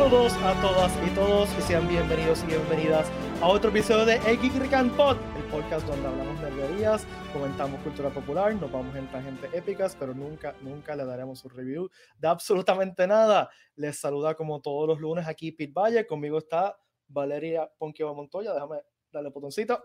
[0.00, 3.06] Saludos a todas y todos y sean bienvenidos y bienvenidas
[3.42, 8.08] a otro episodio de El Geek Rican Pod, el podcast donde hablamos nerderías, comentamos cultura
[8.08, 13.06] popular, nos vamos en tangentes épicas, pero nunca, nunca le daremos un review de absolutamente
[13.06, 13.50] nada.
[13.76, 18.78] Les saluda como todos los lunes aquí Pete Valle, conmigo está Valeria Ponqueva Montoya, déjame
[19.12, 19.84] darle botoncito.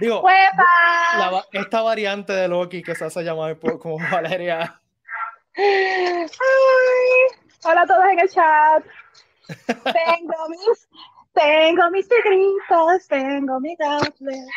[0.00, 4.82] Digo, la, esta variante de Loki que se hace llamar como Valeria.
[7.64, 8.84] Hola a todos en el chat.
[9.66, 10.88] Tengo mis,
[11.32, 14.48] tengo mis tigritos, tengo mi gauntlet.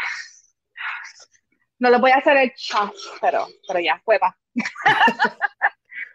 [1.77, 4.35] No lo voy a hacer el chat, pero, pero ya, huepa.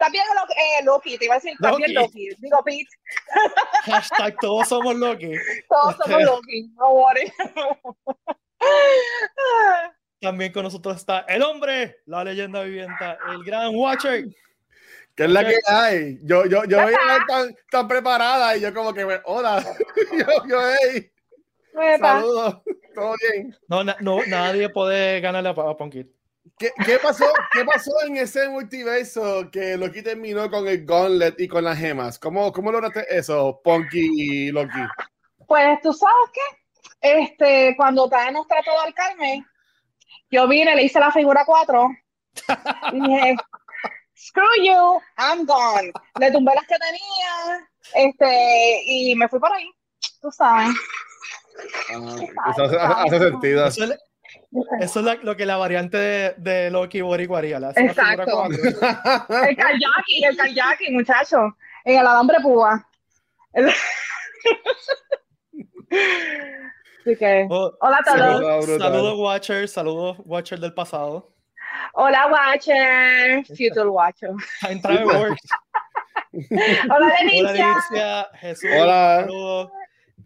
[0.00, 0.24] También
[0.56, 2.30] eh, Loki, te iba a decir también Loki.
[2.38, 2.88] Digo Pete.
[3.84, 5.32] Hashtag todos somos Loki.
[5.68, 7.30] Todos somos este, Loki, no worry.
[10.22, 14.24] También con nosotros está el hombre, la leyenda viviente, el gran Watcher.
[15.20, 16.18] ¿Qué es la que hay?
[16.22, 19.62] Yo, yo, yo veía tan, tan preparada y yo como que, hola,
[20.18, 21.12] yo, yo, hey,
[22.00, 22.62] saludos,
[22.94, 23.54] todo bien.
[23.68, 25.76] No, no, nadie puede ganarle a, a
[26.58, 31.48] ¿Qué, ¿Qué, pasó, ¿Qué pasó en ese multiverso que Loki terminó con el Gauntlet y
[31.48, 32.18] con las gemas?
[32.18, 34.80] ¿Cómo, cómo lograste eso, Punky y Loki?
[35.46, 39.44] Pues tú sabes que este, cuando Thanos trató de Carmen,
[40.30, 41.90] yo vine, le hice la figura 4
[42.92, 43.36] y dije,
[44.20, 45.92] screw you, I'm gone.
[46.18, 49.70] Le tumbé las que tenía, este, y me fui por ahí,
[50.20, 50.76] tú sabes.
[51.90, 53.66] Ah, eso hace, sentido.
[54.80, 57.58] Eso es, lo que la variante de, de Loki Boricua haría.
[57.76, 58.44] Exacto.
[58.48, 61.56] el kayaki, el kayaki, muchacho.
[61.84, 62.86] En el alambre púa.
[67.00, 68.78] Así que, oh, hola a todos.
[68.78, 69.68] Saludos, Watcher.
[69.68, 71.34] Saludos, Watcher del pasado.
[71.94, 73.44] Hola, Watcher.
[73.56, 74.32] Future Watcher.
[75.04, 75.42] Works.
[76.50, 77.40] Hola, Denicia.
[77.40, 78.28] Hola, Denicia.
[78.34, 78.70] Jesús.
[78.72, 79.20] Hola.
[79.20, 79.70] Saludos.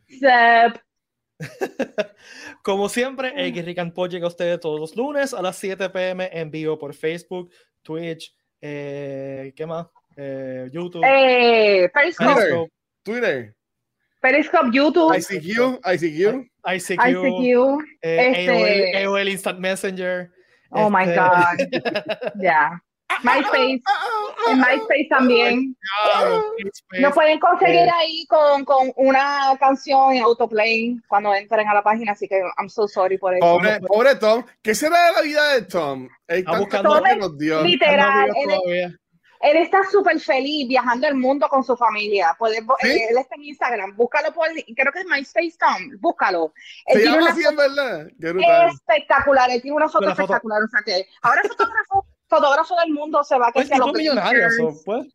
[0.09, 0.83] Sep.
[2.63, 6.31] Como siempre, el Guirrican Pod llega a ustedes todos los lunes a las 7 pm
[6.33, 7.51] en vivo por Facebook,
[7.83, 9.87] Twitch, eh, ¿qué más?
[10.17, 12.71] Eh, YouTube, eh, Facebook,
[13.03, 13.55] Twitter.
[14.21, 19.05] Periscope, YouTube, ICQ, ICQ, ICQ, ICQ eh, este...
[19.05, 20.31] AOL, Instant Messenger.
[20.71, 22.33] Oh my este God.
[22.43, 22.83] Ya.
[23.23, 23.83] MySpace.
[24.49, 25.77] En MySpace también.
[27.01, 32.13] Nos pueden conseguir ahí con, con, una canción en autoplay cuando entren a la página,
[32.13, 33.41] así que I'm so sorry por eso.
[33.41, 34.45] Pobre, pobre Tom.
[34.63, 36.09] ¿Qué será de la vida de Tom?
[36.27, 37.63] Está buscando que nos dio.
[37.63, 38.31] Literal.
[39.45, 42.35] Él está súper feliz viajando el mundo con su familia.
[42.39, 46.55] Puede, eh, él está en Instagram, búscalo por, creo que es MySpace Tom, búscalo.
[46.87, 48.09] Él Se llama así, en verdad.
[48.71, 50.63] Espectacular, él tiene una foto espectacular.
[50.63, 53.93] O sea que ahora es fotógrafo, fotógrafo del mundo se va a que pues, los
[53.93, 54.49] millonario,
[54.83, 55.09] pues.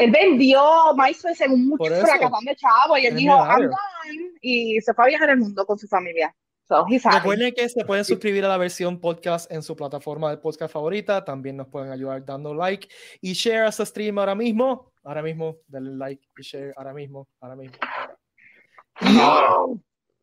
[0.00, 4.80] Él vendió MySpace en un mucho fracasón de chavo y él dijo, I'm done, y
[4.80, 6.34] se fue a viajar el mundo con su familia.
[6.70, 11.24] Recuerden que se pueden suscribir a la versión podcast en su plataforma de podcast favorita.
[11.24, 12.88] También nos pueden ayudar dando like
[13.20, 14.92] y share a este stream ahora mismo.
[15.02, 17.28] Ahora mismo, denle like y share ahora mismo.
[17.40, 17.78] Ahora mismo.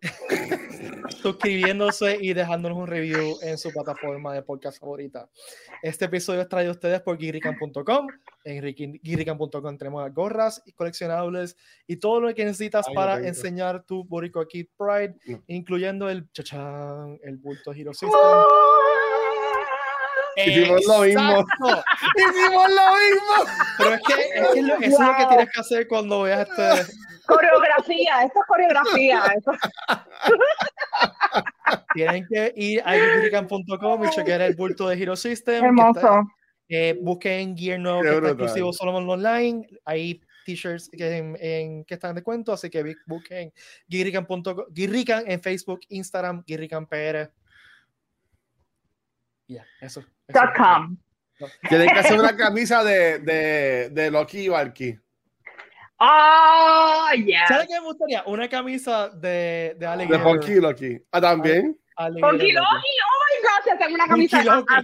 [1.21, 5.29] suscribiéndose y dejándonos un review en su plataforma de podcast favorita.
[5.81, 8.07] Este episodio es traído a ustedes por guirican.com.
[8.43, 14.47] En guirican.com tenemos gorras y coleccionables y todo lo que necesitas para enseñar tu Boricua
[14.47, 15.15] Kid Pride,
[15.47, 18.19] incluyendo el chachán, el bulto Hero System.
[20.45, 21.45] Hicimos lo mismo.
[22.15, 23.33] Hicimos lo mismo.
[23.77, 24.19] Pero es que, es
[24.79, 26.93] que eso es lo que tienes que hacer cuando veas este
[27.27, 29.23] Coreografía, esto es coreografía.
[31.93, 35.65] Tienen que ir a geekrican.com y chequear el bulto de Hero System.
[35.65, 36.23] Hermoso.
[36.69, 39.67] eh, busquen Gear nuevo que está exclusivo Solomon Online.
[39.83, 43.51] Hay t-shirts que, que, están de cuento, así que busquen
[43.89, 44.25] Geekrican
[45.27, 47.29] en Facebook, Instagram, Geekrican PR.
[49.49, 50.05] Ya, eso.
[50.33, 50.97] .com.
[51.69, 54.97] Tienen que hacer una camisa de, de, de Loki y Valky.
[55.99, 57.47] ¡Oh, yeah!
[57.47, 58.23] ¿Sabes qué me gustaría?
[58.27, 61.01] Una camisa de, de De Funky Loki.
[61.11, 61.75] ¿Ah, también?
[61.97, 64.43] Funky Loki, oh my god, te tengo una camisa.
[64.43, 64.67] Loki.
[64.69, 64.83] Ah,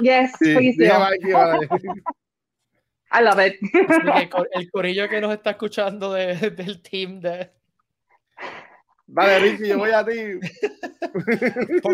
[0.00, 0.76] yes, sí, please
[3.14, 3.56] I love it.
[4.52, 7.50] El corillo que nos está escuchando de, del team de.
[9.14, 10.14] Vale, Ricky, yo voy a ti.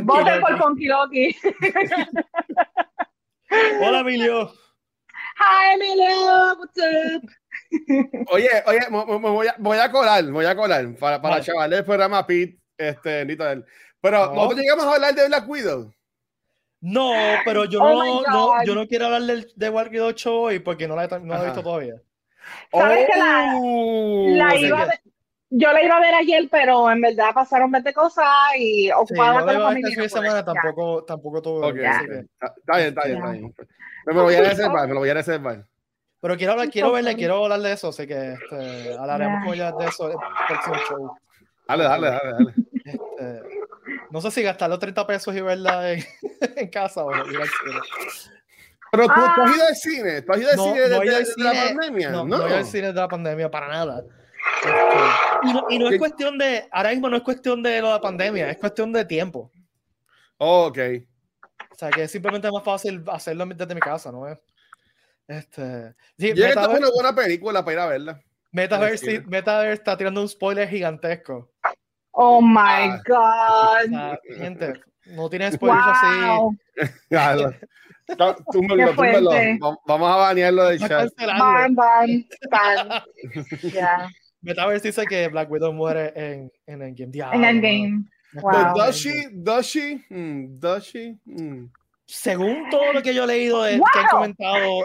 [0.05, 1.37] Vote por Funky Loki.
[3.81, 4.53] Hola, Emilio.
[5.39, 6.57] Hi, Emilio.
[6.59, 7.23] What's up?
[8.31, 11.85] Oye, oye, me, voy, a, voy, a, colar, voy a colar para, para chavales del
[11.85, 13.27] programa Pete, este,
[14.01, 14.35] Pero no.
[14.35, 15.93] nosotros llegamos a hablar de Black Widow.
[16.81, 17.13] No,
[17.45, 20.59] pero yo, oh no, no, yo no quiero hablar de, de Black Widow 8 hoy
[20.61, 21.95] porque no la, he, no la he visto todavía.
[22.73, 25.01] ¿Sabes que la, Oh, la sí iba a que- ver-
[25.51, 28.27] yo la iba a ver ayer, pero en verdad pasaron 20 cosas
[28.59, 30.09] y Sí, ocupada yo con de la este de no pude.
[30.09, 31.67] semana tampoco, tampoco tuve.
[31.67, 31.75] Ok.
[31.75, 33.55] que- Está está bien, está bien, está bien.
[34.07, 35.65] Me lo voy a reservar, me lo voy a reservar.
[36.21, 39.45] Pero quiero hablar, quiero verle, quiero hablar de eso, así que este, hablaremos Ya.
[39.47, 41.17] con ella de eso en el próximo show.
[41.69, 42.55] Dale, dale, dale, dale.
[42.85, 43.43] Este,
[44.11, 46.03] no sé si gastar los 30 pesos y verla en,
[46.57, 47.81] en casa o ir al cine.
[48.91, 49.33] Pero tú, Ah.
[49.37, 51.17] tú has ido al cine, tú has ido al No, cine no he desde ido
[51.17, 52.11] al desde la cine, pandemia.
[52.11, 54.03] No, No, no, voy al cine de la pandemia para nada.
[54.57, 57.81] Este, y, no, y no es ¿Qué- cuestión de, ahora mismo no es cuestión de
[57.81, 59.51] lo de la pandemia, es cuestión de tiempo.
[60.39, 60.79] Oh, ok.
[61.71, 64.39] O sea, que es simplemente más fácil hacerlo desde mi casa, ¿no es?
[65.29, 68.21] Este, sí, Llega esta Metaverse, una buena película para ir a verla.
[68.51, 71.51] Metaverse, Metaverse está tirando un spoiler gigantesco.
[72.13, 73.01] Oh my Ah.
[73.07, 73.13] O
[73.85, 73.91] God.
[73.91, 74.73] sea, gente,
[75.07, 76.21] no tiene spoilers así.
[76.27, 76.57] Wow.
[78.53, 78.95] Túmbalo.
[78.95, 79.59] fuerte.
[79.63, 81.11] Va- Vamos a banearlo del chat.
[81.19, 83.03] Ban, ban, ban.
[83.73, 84.09] Ya.
[84.49, 87.13] Metaverse dice que Black Widow muere en, en Endgame.
[87.13, 87.45] Diablo, En.
[87.45, 88.05] Endgame.
[88.33, 88.53] Me Wow.
[88.53, 89.45] But does she, muriendo.
[89.45, 91.71] does she, mm, does she, mm.
[92.07, 94.85] Según todo lo que yo he leído de, que han comentado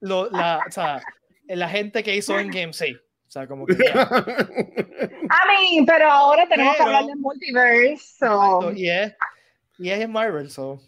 [0.00, 1.00] lo- la, o sea,
[1.48, 2.96] la gente que hizo Endgame, sí.
[2.96, 4.08] O sea, como que ya.
[5.30, 7.98] I mean, pero ahora tenemos que hablar del multiverse.
[8.18, 9.14] So, Y es,
[9.78, 10.80] y es en Marvel, so.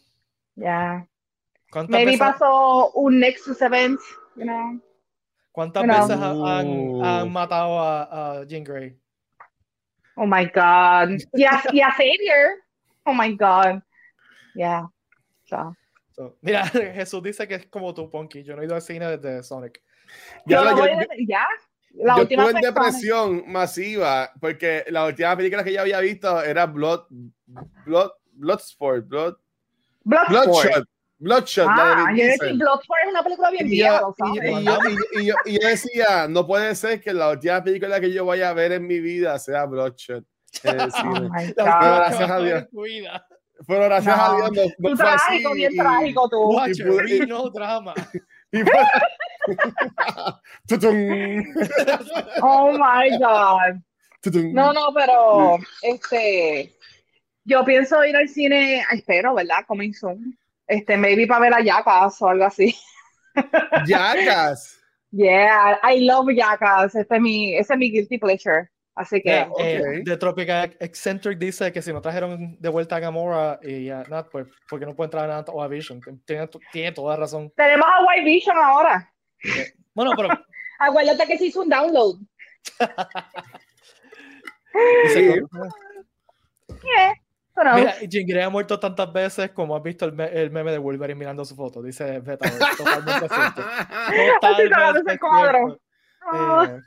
[0.56, 1.06] yeah.
[1.70, 3.98] ¿Cuántas Maybe pasó un Nexus event,
[4.36, 4.80] you know.
[5.52, 5.94] Cuántas know.
[6.08, 7.04] veces ha- han, Uh.
[7.04, 8.98] han matado a, a Jean Grey?
[10.16, 11.18] Oh my God.
[11.32, 12.58] Y a, y a Xavier.
[13.04, 13.82] Oh my God.
[14.54, 14.86] Yeah.
[15.44, 15.74] So.
[16.14, 18.42] So, mira, Jesús dice que es como tu Ponky.
[18.42, 19.82] Yo no he ido al cine desde Sonic.
[20.46, 21.46] Ya Yo yo- voy a- ya.
[21.94, 22.64] La yo última estuve en fue Sonic.
[22.74, 27.04] depresión masiva porque la última película que yo había visto era Blood,
[27.86, 29.36] Blood, Bloodsport, Blood,
[30.04, 30.30] Bloodsport.
[30.30, 30.88] Bloodshot,
[31.22, 31.66] Bloodshot.
[31.66, 32.38] la de Ah, Diesel.
[32.38, 36.26] decía Bloodsport es una película bien Y vieja, yo, y- y yo- y yo- decía,
[36.28, 39.38] no puede ser que la última película que yo vaya a ver en mi vida
[39.38, 40.24] sea Bloodshot.
[40.64, 41.54] Oh my God.
[41.66, 42.64] Ah, gracias a Dios.
[43.66, 44.22] Pero gracias No.
[44.24, 45.24] a Dios no, no Tú fue así.
[45.26, 46.36] trágico, bien y- trágico tú.
[46.56, 46.78] Watch
[47.08, 47.94] y no drama.
[48.50, 48.72] y fue-
[50.68, 51.44] Tutum,
[52.42, 53.80] Oh my God.
[54.52, 56.72] No, no, pero este,
[57.44, 59.64] yo pienso ir al cine, espero, ¿verdad?
[59.66, 60.38] Coming soon.
[60.66, 62.74] Este, maybe para ver a Jackass o algo así.
[63.86, 64.78] Jackass.
[65.10, 66.94] Yeah, I love Jackass.
[66.94, 68.68] Este es mi, ese es mi guilty pleasure.
[68.94, 70.04] Así que, Yeah, eh, ok.
[70.04, 74.28] The Tropical Eccentric dice que si no trajeron de vuelta a Gamora y a Nat,
[74.30, 76.00] pues porque no puede entrar a Nat o a Vision.
[76.26, 77.50] Tiene, tiene toda razón.
[77.56, 79.10] tenemos a White Vision ahora.
[79.94, 80.28] Bueno, pero
[80.78, 82.16] Acuérdate que se hizo un download.
[85.04, 85.40] dice, Sí.
[86.82, 87.14] Yeah,
[87.54, 90.72] pero- mira, Jean Grey ha muerto tantas veces como has visto el, me- el meme
[90.72, 91.82] de Wolverine mirando su foto.
[91.82, 93.62] Dice Beta, totalmente cierto.
[94.42, 95.80] Así sacando ese cuadro.
[96.32, 96.86] cierto.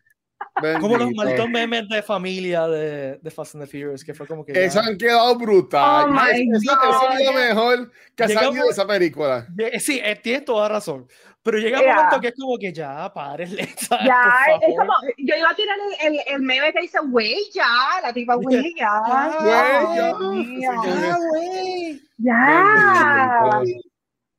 [0.63, 1.21] Eh, como los Bendito.
[1.23, 4.53] malditos memes de familia de, de Fast and the Furious, que fue como que.
[4.53, 6.05] ya- Eso han quedado brutal.
[6.09, 7.39] Oh eso, eso es lo God.
[7.39, 9.47] mejor que ha salido de esa película.
[9.79, 11.07] Sí, eh, tienes toda razón.
[11.43, 11.95] Pero llega un Yeah.
[11.95, 13.67] momento que es como que ya, párenle.
[13.77, 14.05] ¿sabes?
[14.07, 14.23] Ya,
[14.59, 17.67] Por es como, yo iba a tirar el, el, el meme que dice, güey, ya,
[18.01, 19.83] la tipa, güey, ya, Ya,
[20.19, 20.71] güey, ya.
[20.71, 22.01] Ya, güey.
[22.17, 23.61] ya,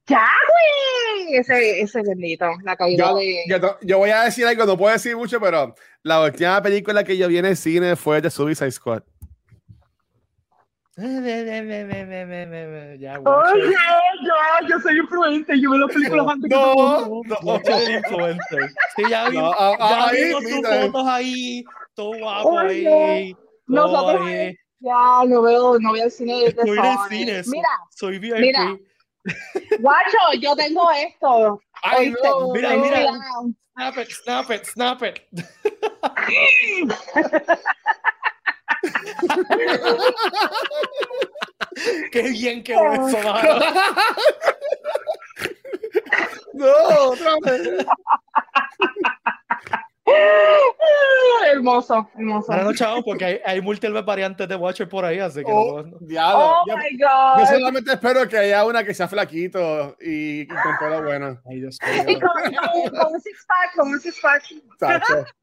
[0.07, 4.65] ya, güey, ese, ese bendito, la caída Yo, de, yo, yo voy a decir algo,
[4.65, 8.23] no puedo decir mucho, pero la última película que yo vi en el cine fue
[8.23, 9.03] The Suicide Squad.
[10.97, 11.03] Ya,
[13.21, 16.75] Oye, ya, yo soy influente, yo veo las películas antes que No,
[17.07, 17.39] mundo.
[17.43, 18.71] no, influencer.
[18.97, 20.81] Sí, ya vi, No, ya ah, ahí, vimos tus mira.
[20.81, 23.35] fotos ahí, todo guapo Oye, ahí.
[23.35, 24.57] todo nosotros ahí.
[24.81, 28.37] Ya, no veo, no veo el cine de Estoy en el cine, Mira, soy VIP.
[28.39, 28.77] mira.
[29.81, 31.61] Guacho, yo tengo esto.
[31.83, 32.83] Ay, no, Mira, no.
[32.83, 32.97] mira.
[33.09, 33.51] Cuidado.
[33.77, 35.21] Snap it, snap it, snap it.
[42.13, 43.61] Qué bien que eso, mano.
[46.55, 47.87] No, otra vez.
[51.53, 52.53] hermoso, hermoso.
[52.53, 55.83] Ahora no, chavo, porque hay, hay múltiples variantes de Watcher por ahí, así que Oh,
[55.83, 56.39] no- diablo.
[56.39, 57.47] Oh Yo- my Yo God.
[57.49, 61.41] solamente espero que haya una que sea flaquito y, y con pelo bueno.
[61.51, 62.19] Ay, Dios Y mío.
[62.21, 64.43] con, con un six pack, con un six pack.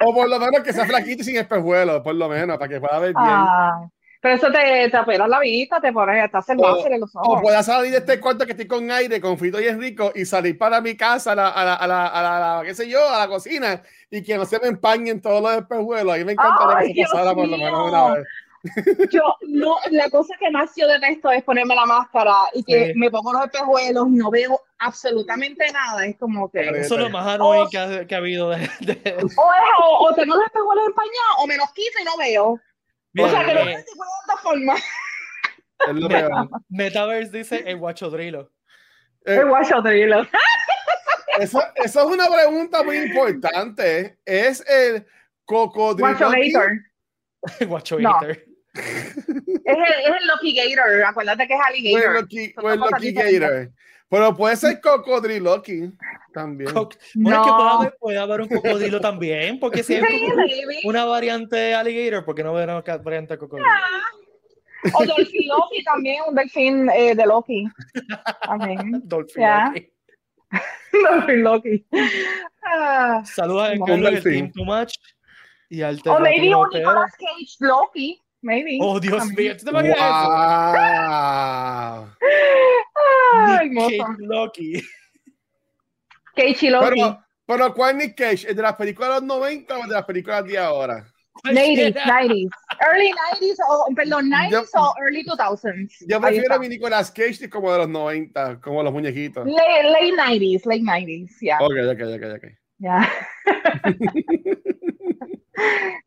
[0.00, 2.78] O por lo menos que sea flaquito y sin espejuelos, por lo menos, para que
[2.80, 3.16] pueda ver bien.
[3.26, 3.88] Ah,
[4.20, 7.14] pero eso te, te apelas la vista, te pones, te hace el O- en los
[7.16, 7.42] O ojos.
[7.42, 10.56] pueda salir de este cuarto que estoy con aire, con Frito y Enrico, y salir
[10.58, 12.88] para mi casa, a la, a la, a la, a la- a la- qué sé
[12.88, 16.14] yo, a la cocina, y que no se me empañen todos los espejuelos.
[16.14, 18.26] A mí me encantaría que eso pasara por lo menos una vez.
[19.12, 23.08] Yo, no, la cosa que más yo detesto es ponerme la máscara y que me
[23.08, 26.04] pongo los espejuelos y no veo absolutamente nada.
[26.04, 26.68] Es como que.
[26.68, 28.50] Eso es lo más annoying que, ha, que, ha, habido.
[28.50, 29.16] De, de...
[29.36, 32.60] O, o, tengo los espejuelos empañados o me los quito y no veo.
[33.18, 33.84] Bien, o sea, que no veo de
[34.24, 34.74] otra forma.
[36.68, 38.52] Metaverse dice el guachodrilo.
[39.24, 40.26] El guachodrilo.
[41.40, 44.18] Eso, eso es una pregunta muy importante.
[44.24, 45.06] Es el
[45.44, 46.30] cocodrilo.
[47.68, 48.20] Guacho no.
[48.22, 48.38] es,
[48.74, 51.04] el, es el Loki Gator.
[51.04, 52.10] Acuérdate que es alligator.
[52.10, 53.72] Well, Loki, well, Loki Gator.
[54.10, 55.92] Pero puede ser cocodriloqui
[56.32, 56.72] también.
[56.72, 57.30] Co no.
[57.30, 60.04] es que puede haber, puede haber, un cocodrilo también, porque si es
[60.84, 63.68] una variante alligator, porque no ver una variante cocodrilo.
[63.68, 64.18] Yeah.
[64.94, 67.66] O Dolphin Loki también, un delfín eh, de Loki.
[68.42, 69.02] Amén.
[69.04, 69.66] Dolphin yeah.
[69.68, 69.92] Loki.
[70.92, 71.86] Dolphin Loki.
[72.64, 74.94] Ah, Saludos a Carlos del Team Too Much.
[75.70, 78.22] Y al o maybe un Nicolas Cage Loki.
[78.40, 78.78] Maybe.
[78.80, 79.56] Oh, Dios mío.
[79.56, 80.06] ¿Tú te imaginas wow.
[82.04, 82.16] eso?
[83.62, 84.82] Nick Cage Loki.
[86.34, 86.86] Cage y Loki.
[86.90, 88.50] Pero, pero ¿cuál Nick Cage?
[88.50, 91.06] ¿Es de las películas de los 90 o de las películas de ahora?
[91.44, 92.50] 90s, 90s.
[92.80, 96.04] Early 90s, o perdón, 90s yo, o early 2000s.
[96.08, 99.46] Yo prefiero a mi Nicolas Cage como de los 90, como los muñequitos.
[99.46, 101.56] Late, late 90s, late 90s, yeah.
[101.60, 102.44] Ok, ok, ok, ok.
[102.78, 102.88] Ya.
[102.88, 103.08] Yeah.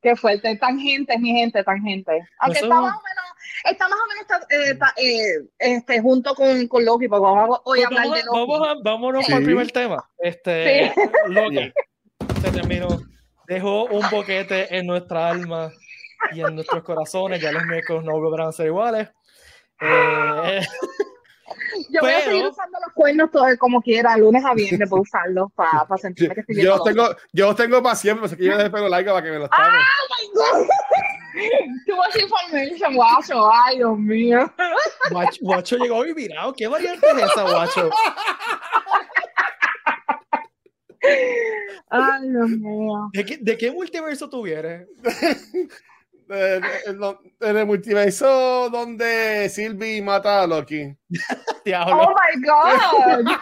[0.02, 2.28] Qué fuerte, tangente, mi gente, tangente.
[2.40, 3.26] Aunque está más o menos,
[3.70, 7.88] está más o menos eh, eh, este, junto con, con Loki, porque vamos hoy a
[7.88, 8.40] pues hablar de Loki.
[8.40, 9.34] Vamos a, vámonos sí.
[9.34, 10.10] al primer tema.
[10.18, 11.02] Este, sí.
[11.28, 11.72] Loki
[12.42, 12.88] se terminó.
[13.48, 15.72] Dejó un boquete en nuestra alma
[16.32, 17.42] y en nuestros corazones.
[17.42, 19.10] Ya los miércoles no volverán a ser iguales.
[19.82, 20.62] Eh,
[21.90, 25.04] yo pero, voy a seguir usando los cuernos todo como quiera, lunes a viernes puedo
[25.04, 28.36] usarlos para pa sentirme que estoy yo los tengo, yo los tengo para siempre, así
[28.36, 29.66] que yo el pelo largo para que me los tapen.
[29.68, 30.68] ¡Oh, my God!
[31.88, 33.50] Too much information, guacho.
[33.52, 34.54] Ay, Dios mío.
[35.12, 36.54] Guacho, guacho llegó y mirado.
[36.54, 37.90] ¿Qué variante es esa, guacho?
[41.90, 43.10] Ay, Dios mío.
[43.14, 44.88] ¿De qué, de qué multiverso tú vienes?
[46.34, 46.64] En,
[47.42, 50.84] en el multiverso donde Sylvie mata a Loki.
[51.86, 53.38] oh my god.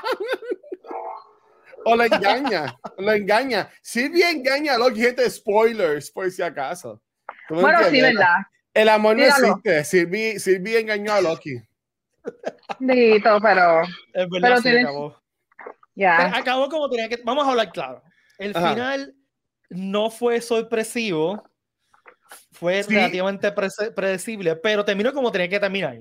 [1.86, 3.69] o lo engaña, lo engaña.
[3.84, 7.00] Sylvie engaña a Loki, gente, spoilers, por si acaso.
[7.50, 8.38] Bueno, sí, verdad.
[8.74, 9.84] El amor no existe.
[9.84, 11.62] Sylvie, Sylvie engañó a Loki.
[12.79, 13.84] Dito, pero.
[14.13, 14.86] Es verdad, pero sí, tienes...
[14.86, 15.22] acabó.
[15.93, 16.36] Ya.
[16.36, 17.19] Acabó como tenía que.
[17.24, 18.01] Vamos a hablar claro.
[18.39, 18.72] El Ajá.
[18.72, 19.15] final
[19.69, 21.43] no fue sorpresivo
[22.59, 22.93] fue sí.
[22.93, 25.97] relativamente pre predecible, pero terminó como tenía que terminar.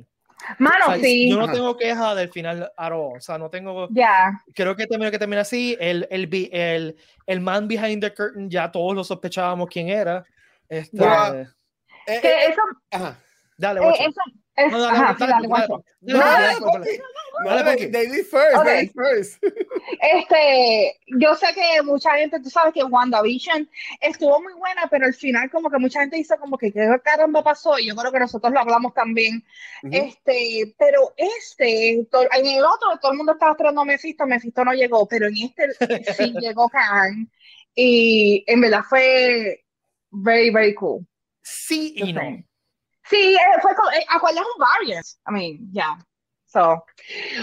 [0.59, 1.31] Mano, o sea, sí.
[1.31, 3.17] Yo no tengo queja del final all.
[3.17, 3.89] O sea, no tengo.
[3.89, 3.95] Ya.
[3.95, 4.45] Yeah.
[4.55, 5.77] Creo que terminó que termina así.
[5.81, 6.97] El, el, el,
[7.27, 10.25] el, man behind the curtain, ya todos lo sospechábamos quién era.
[10.69, 11.35] Este, wow.
[11.35, 11.49] eh,
[12.07, 12.63] eh, eso.
[12.91, 13.19] Ajá.
[13.57, 14.35] Dale, eh, eso, es,
[14.71, 15.67] no, dale, ajá, dale, dale,
[17.45, 18.89] dale, dale, first, okay.
[18.89, 19.43] First.
[20.01, 23.69] Este, yo sé que mucha gente, tú sabes que WandaVision
[24.01, 27.43] estuvo muy buena, pero al final como que mucha gente dice como que qué caramba
[27.43, 29.45] pasó, y yo creo que nosotros lo hablamos también.
[29.83, 30.09] Uh -huh.
[30.09, 34.73] Este, pero este, en el otro todo el mundo estaba esperando a Mephisto, Mephisto no
[34.73, 37.31] llegó, pero en este sí llegó Khan,
[37.75, 39.65] y en verdad fue
[40.11, 41.07] very, very cool.
[41.43, 42.45] Sí y no.
[43.09, 45.19] Sí, fue con, acuerdas un variance.
[45.27, 45.99] I mean, yeah.
[46.47, 46.83] So,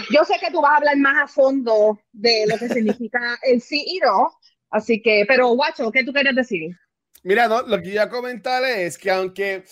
[0.10, 3.62] yo sé que tú vas a hablar más a fondo de lo que significa el
[4.04, 4.32] no,
[4.72, 6.76] así que, pero guacho, ¿qué tú quieres decir?
[7.24, 9.64] Mira, no, lo que iba a comentar es que aunque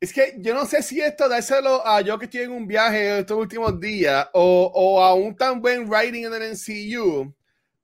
[0.00, 3.18] es que yo no sé si esto dárselo a yo que estoy en un viaje
[3.18, 7.34] estos últimos días o, o a un tan buen writing en el NCU,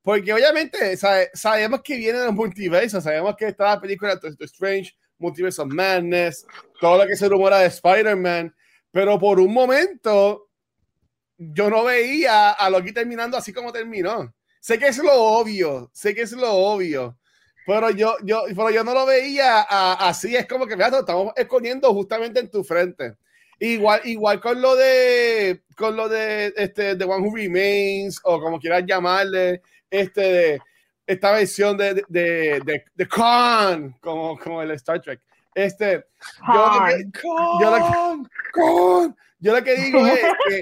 [0.01, 4.45] porque obviamente sabe, sabemos que viene de los multiversos, sabemos que está la película de
[4.45, 6.45] Strange, Multiverse of Madness,
[6.79, 8.55] todo lo que se rumora de Spider-Man,
[8.91, 10.49] pero por un momento
[11.37, 14.33] yo no veía a Loki terminando así como terminó.
[14.59, 17.17] Sé que es lo obvio, sé que es lo obvio,
[17.65, 21.33] pero yo, yo, pero yo no lo veía a, así, es como que mira, estamos
[21.35, 23.15] escondiendo justamente en tu frente.
[23.59, 28.59] Igual, igual con lo de con lo de este The One Who Remains, o como
[28.59, 30.61] quieras llamarle, este de
[31.07, 35.21] esta versión de, de, de, de Khan, como, como el Star Trek.
[35.55, 36.05] Este,
[36.53, 37.09] yo, lo que,
[37.61, 40.19] yo, lo, Khan, yo lo que digo es
[40.49, 40.61] que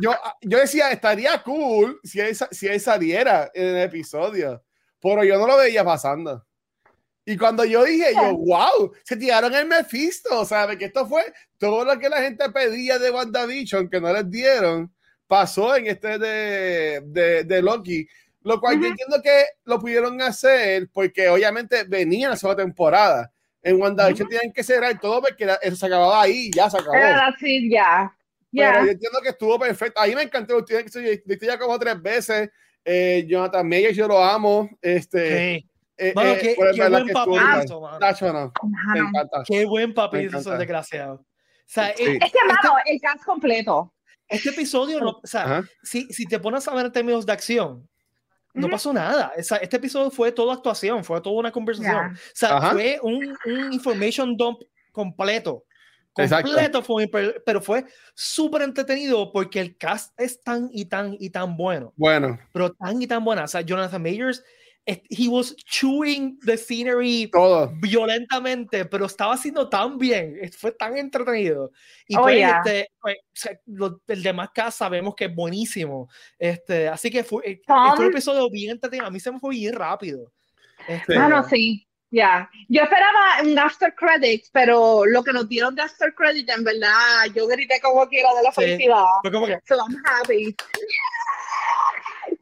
[0.00, 4.62] yo, yo decía, estaría cool si él, si él saliera en el episodio,
[5.00, 6.46] pero yo no lo veía pasando.
[7.26, 10.76] Y cuando yo dije, yo, wow, se tiraron el Mephisto, ¿sabes?
[10.76, 14.94] Que esto fue todo lo que la gente pedía de WandaVision, que no les dieron,
[15.26, 18.06] pasó en este de, de, de Loki.
[18.42, 18.82] Lo cual uh -huh.
[18.82, 23.32] yo entiendo que lo pudieron hacer porque obviamente venía la segunda temporada.
[23.64, 26.94] En WandaVision tenían que cerrar todo porque era- eso se acababa ahí, ya se acabó.
[26.94, 28.14] Era así, ya.
[28.52, 28.84] Pero Ya.
[28.84, 30.00] yo entiendo que estuvo perfecto.
[30.00, 30.58] A mí me encantó.
[30.58, 30.84] Usted
[31.26, 32.50] viste ya como tres veces.
[32.84, 34.68] Eh, Jonathan Mayer, yo lo amo.
[34.80, 35.70] Este, Sí.
[35.96, 39.42] eh, Mano, eh, qué, qué buen que papel no, me encanta.
[39.46, 41.20] Qué buen papel esos desgraciados.
[41.20, 41.24] O
[41.66, 42.02] sea, Sí.
[42.04, 43.92] eh, Es que, mano, el cast completo.
[44.28, 47.88] este episodio, no, o sea, si, si te pones a ver en términos de acción,
[48.54, 49.32] no pasó nada.
[49.36, 51.92] O sea, este episodio fue todo actuación, fue toda una conversación.
[51.92, 52.12] Ya.
[52.12, 52.70] O sea, Ajá.
[52.70, 55.64] fue un, un information dump completo.
[56.14, 57.10] Completo fue,
[57.44, 57.84] pero, fue
[58.14, 61.92] súper entretenido porque el cast es tan y tan y tan bueno.
[61.96, 63.44] Bueno, Pero tan y tan buena.
[63.44, 64.44] O sea, Jonathan Majors,
[64.86, 67.70] he was chewing the scenery todo.
[67.80, 71.70] violentamente, pero estaba haciendo tan bien, fue tan entretenido.
[72.06, 72.58] Y Oh, pues, yeah.
[72.64, 73.16] este, pues,
[73.66, 76.08] lo- el demás cast sabemos que es buenísimo.
[76.38, 77.96] Este, así que fue, eh, Tom.
[77.96, 79.06] fue un episodio bien entretenido.
[79.06, 80.30] A mí se me fue bien rápido.
[80.86, 81.14] Este,
[81.48, 81.86] sí.
[82.10, 82.48] Ya.
[82.68, 87.24] Yo esperaba un after credit, pero lo que nos dieron de after credit, en verdad,
[87.34, 88.60] yo grité como quiera de la Sí.
[88.60, 89.02] felicidad.
[89.22, 90.54] Fue como que, So I'm happy.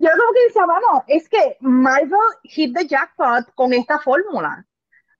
[0.02, 4.66] Yo como que decía, mano, es que Marvel hit the jackpot con esta fórmula.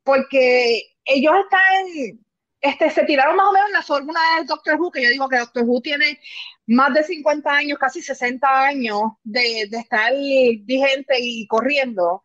[0.03, 2.19] Porque ellos están,
[2.61, 5.39] este, se tiraron más o menos la fórmula de Doctor Who, que yo digo que
[5.39, 6.19] Doctor Who tiene
[6.67, 10.13] más de 50 años, casi 60 años de, de estar
[10.65, 12.21] vigente y corriendo.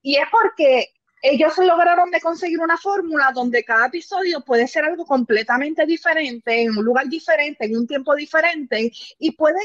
[0.00, 5.04] Y es porque ellos lograron de conseguir una fórmula donde cada episodio puede ser algo
[5.04, 9.62] completamente diferente, en un lugar diferente, en un tiempo diferente, y pueden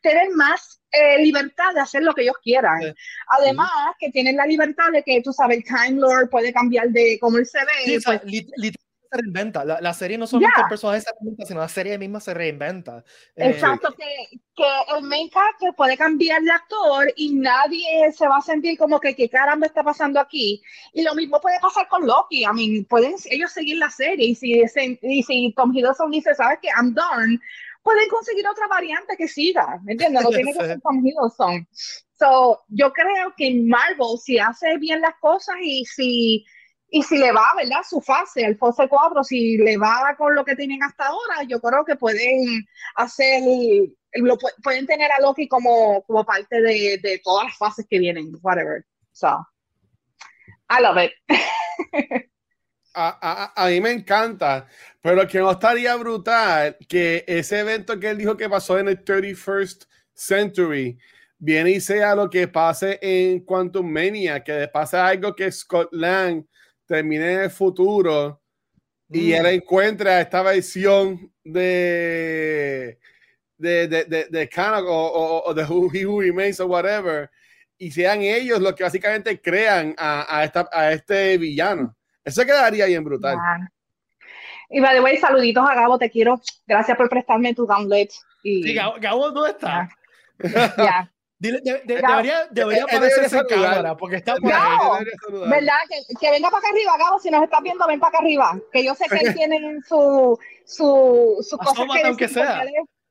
[0.00, 2.80] tener más eh, libertad de hacer lo que ellos quieran.
[2.82, 2.92] Sí.
[3.38, 7.18] Además, que tienen la libertad de que, tú sabes, el Time Lord puede cambiar de
[7.20, 7.84] cómo él se ve.
[7.84, 8.74] sí, pues, lit-
[9.10, 9.64] se reinventa.
[9.64, 10.62] La, la serie no solamente Ya.
[10.62, 13.04] el personaje se reinventa, sino la serie misma se reinventa.
[13.36, 14.64] Eh, Exacto, que, que
[14.96, 19.14] el main character puede cambiar de actor y nadie se va a sentir como que
[19.16, 20.62] qué caramba está pasando aquí.
[20.92, 22.42] Y lo mismo puede pasar con Loki.
[22.44, 24.62] I mean, pueden ellos seguir la serie y si,
[25.02, 26.68] y si Tom Hiddleston dice, ¿sabes qué?
[26.68, 27.38] I'm done,
[27.82, 30.22] pueden conseguir otra variante que siga, ¿me entiendes?
[30.22, 31.66] No tiene que ser Tom Hiddleston.
[32.18, 36.44] So, yo creo que Marvel, si hace bien las cosas y si,
[36.90, 37.80] y si le va, ¿verdad?
[37.88, 41.60] Su fase, el fase 4, si le va con lo que tienen hasta ahora, yo
[41.60, 42.64] creo que pueden
[42.96, 43.42] hacer,
[44.14, 47.98] lo, pu- pueden tener a Loki como, como parte de, de todas las fases que
[47.98, 48.84] vienen, whatever.
[49.12, 49.46] So,
[50.68, 51.12] I love it.
[52.92, 54.66] A, a- a mí me encanta,
[55.00, 59.04] pero que no estaría brutal que ese evento que él dijo que pasó en el
[59.04, 60.98] 31st Century
[61.38, 66.44] viene y sea lo que pase en Quantum Mania, que pase algo que Scott Lang
[66.94, 68.42] termine en el futuro
[69.08, 69.34] y Mm.
[69.34, 72.98] él encuentra esta versión de
[73.56, 77.30] de, de, de, de Kang o, o- o de Who, He Who Remains o whatever
[77.78, 81.94] y sean ellos los que básicamente crean a, a, esta, a este villano.
[82.24, 83.36] Eso quedaría bien brutal.
[84.70, 86.40] Y by the way, saluditos a Gabo, te quiero.
[86.66, 88.08] Gracias por prestarme tu download.
[88.42, 89.88] Y, Sí, Gabo, Gabo, ¿dónde está?
[90.78, 91.12] ya.
[91.40, 92.14] Dile- de- de- Gabo.
[92.16, 93.70] debería debería aparecerse en debería saludar.
[93.76, 94.94] cámara porque está por Gabo.
[94.94, 95.04] ahí.
[95.48, 95.74] ¿Verdad?
[95.88, 98.58] Que, que venga para acá arriba, Gabo, si nos estás viendo, ven para acá arriba.
[98.72, 102.62] Que yo sé que él tiene su, su, sus cosas Asómate que aunque sea.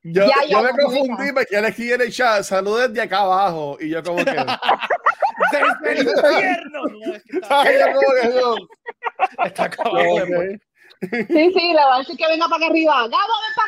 [0.04, 1.34] Yo, Ya, yo ya, me confundí venga.
[1.34, 3.78] porque él escribió en el chat, saludos de acá abajo.
[3.82, 4.32] Y yo como que...
[5.52, 6.84] ¡Desde el infierno!
[6.86, 9.46] No, es que está, Ay, yo como que no.
[9.46, 9.98] está acabado.
[10.13, 10.20] Ok.
[10.20, 10.60] después.
[11.02, 12.94] Sí, sí, le voy a decir que venga para acá arriba.
[12.94, 13.68] Gabo, ven para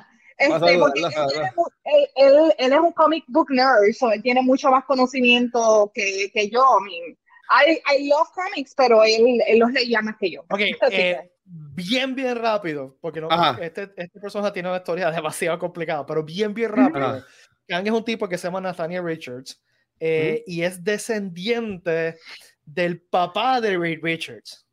[0.00, 0.06] acá.
[0.40, 1.50] Este, porque él, tiene
[1.84, 6.30] él- él- él es un comic book nerd, so él tiene mucho más conocimiento que,
[6.32, 6.64] que yo.
[6.80, 7.18] I mean,
[7.50, 10.42] I, I love comics, pero él, él los leía más que yo.
[10.48, 10.60] Ok,
[10.92, 13.28] eh, bien, bien rápido, porque no,
[13.60, 17.06] este, este personaje tiene una historia demasiado complicada, pero bien, bien rápido.
[17.06, 17.26] Ajá.
[17.68, 19.62] Kang es un tipo que se llama Nathaniel Richards
[20.00, 22.16] eh, y es descendiente
[22.64, 24.66] del papá de Reed Richards.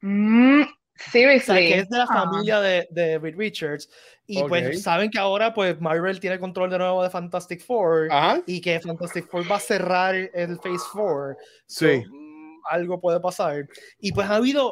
[0.00, 0.62] Mm,
[1.08, 1.68] O sea, seriously.
[1.68, 2.24] que es de la Ah.
[2.24, 3.88] familia de, de Reed Richards.
[4.26, 4.48] Y Ok.
[4.48, 8.40] pues saben que ahora pues Marvel tiene control de nuevo de Fantastic Four Ajá.
[8.46, 11.36] y que Fantastic Four va a cerrar el Phase 4.
[11.66, 12.02] So, Sí.
[12.08, 13.66] mm, algo puede pasar.
[13.98, 14.70] Y pues ha habido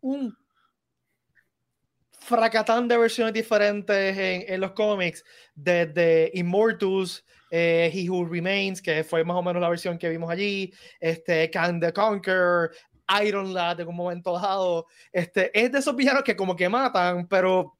[0.00, 0.34] un
[2.18, 5.22] fracatán de versiones diferentes en, en los cómics,
[5.54, 10.28] desde Immortus, eh, He Who Remains, que fue más o menos la versión que vimos
[10.30, 12.72] allí, este, Kang the Conqueror,
[13.24, 14.86] Iron Lad en un momento dado.
[15.12, 17.74] Este, es de esos villanos que como que matan, pero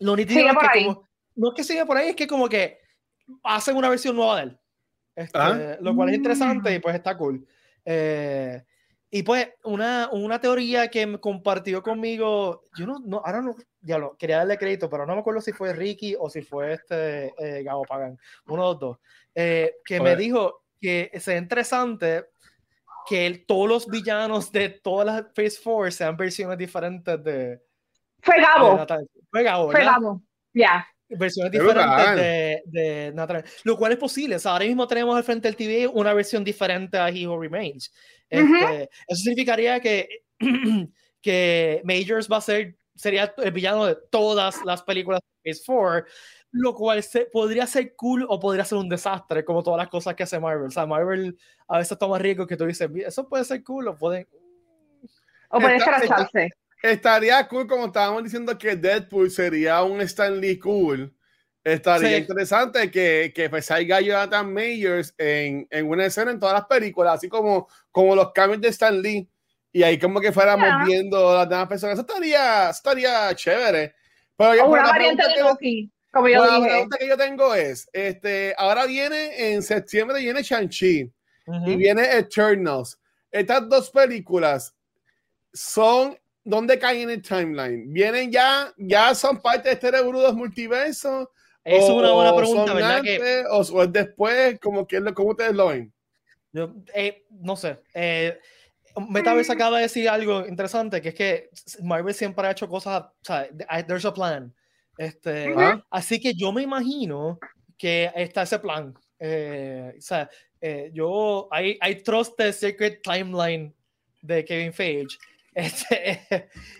[0.00, 2.48] lo nítido Sigue es que como, no es que sigue por ahí, es que como
[2.48, 2.78] que
[3.42, 4.58] hacen una versión nueva de él.
[5.16, 5.76] Este, Ah.
[5.80, 6.74] Lo cual es interesante Mm.
[6.74, 7.46] y pues está cool.
[7.84, 8.62] Eh,
[9.10, 13.96] y pues una, una teoría que me compartió conmigo, yo no, no, ahora no, ya
[13.98, 17.32] lo quería darle crédito, pero no me acuerdo si fue Ricky o si fue este
[17.38, 18.98] eh, Gabo Pagan, uno de los dos,
[19.36, 20.18] eh, que me Joder.
[20.18, 22.24] dijo que es interesante
[23.08, 27.60] que el- todos los villanos de todas las Phase 4 sean versiones diferentes de,
[28.22, 28.86] Fue Gabo.
[29.30, 29.84] Fue Gabo, Fue.
[29.84, 30.22] Gabo.
[30.52, 30.86] Ya.
[31.08, 33.44] versiones Qué diferentes de, de Nathan.
[33.64, 34.36] Lo cual es posible.
[34.36, 37.40] O sea, ahora mismo tenemos al frente del TV una versión diferente a He Who
[37.40, 37.92] Remains.
[38.28, 40.08] Este, Eso significaría que,
[41.20, 46.06] que Majors va a ser sería el villano de todas las películas de Phase 4,
[46.56, 50.14] lo cual se, podría ser cool o podría ser un desastre, como todas las cosas
[50.14, 50.68] que hace Marvel.
[50.68, 51.36] O sea, Marvel
[51.66, 54.28] a veces toma riesgos que tú dices, eso puede ser cool o puede...
[55.48, 56.50] O puede escracharse.
[56.82, 61.12] Estaría cool, como estábamos diciendo, que Deadpool sería un Stan Lee cool.
[61.64, 62.14] Estaría Sí.
[62.16, 67.14] interesante que, que pues, salga Jonathan Majors en, en una escena en todas las películas,
[67.14, 69.28] así como, como los cambios de Stan Lee.
[69.72, 70.84] Y ahí como que fuéramos Ya.
[70.84, 71.94] viendo las demás personas.
[71.94, 73.94] Eso estaría, estaría chévere.
[74.36, 76.70] Pero, O una variante de Loki, como yo bueno, la dije.
[76.70, 81.12] pregunta que yo tengo es, este, ahora viene en septiembre, viene Shang-Chi
[81.46, 81.70] Ujú.
[81.70, 82.98] y viene Eternals.
[83.30, 84.74] Estas dos películas
[85.52, 87.92] son ¿dónde caen en el timeline?
[87.92, 90.02] ¿Vienen ya, ya son parte de este
[90.34, 91.28] multiversos?
[91.64, 93.02] Esa es una buena ¿O pregunta, son ¿verdad?
[93.02, 94.60] Que, antes, o, o es después?
[94.60, 95.92] ¿Cómo, que, ¿Cómo ustedes lo ven?
[96.52, 97.80] Yo, eh, no sé.
[97.94, 98.38] Eh,
[99.08, 101.50] Metaverse acaba de decir algo interesante, que es que
[101.82, 103.48] Marvel siempre ha hecho cosas, o sea,
[103.86, 104.54] there's a plan.
[104.98, 105.84] Este, Ajá.
[105.90, 107.38] Así que yo me imagino
[107.78, 108.94] que está ese plan.
[109.18, 110.28] Eh, o sea,
[110.60, 113.74] eh, yo, I, I trust the secret timeline
[114.22, 115.16] de Kevin Feige.
[115.56, 116.20] Este,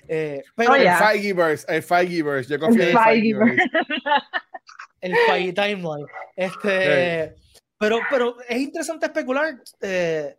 [0.09, 0.99] eh, pero Oh, El ya.
[0.99, 3.55] Feigeverse, el Feigeverse, yo confío en el Feigeverse.
[3.55, 4.27] Feigeverse.
[5.01, 6.07] el Feige timeline.
[6.35, 7.37] Este,
[7.79, 10.37] pero, pero es interesante especular eh,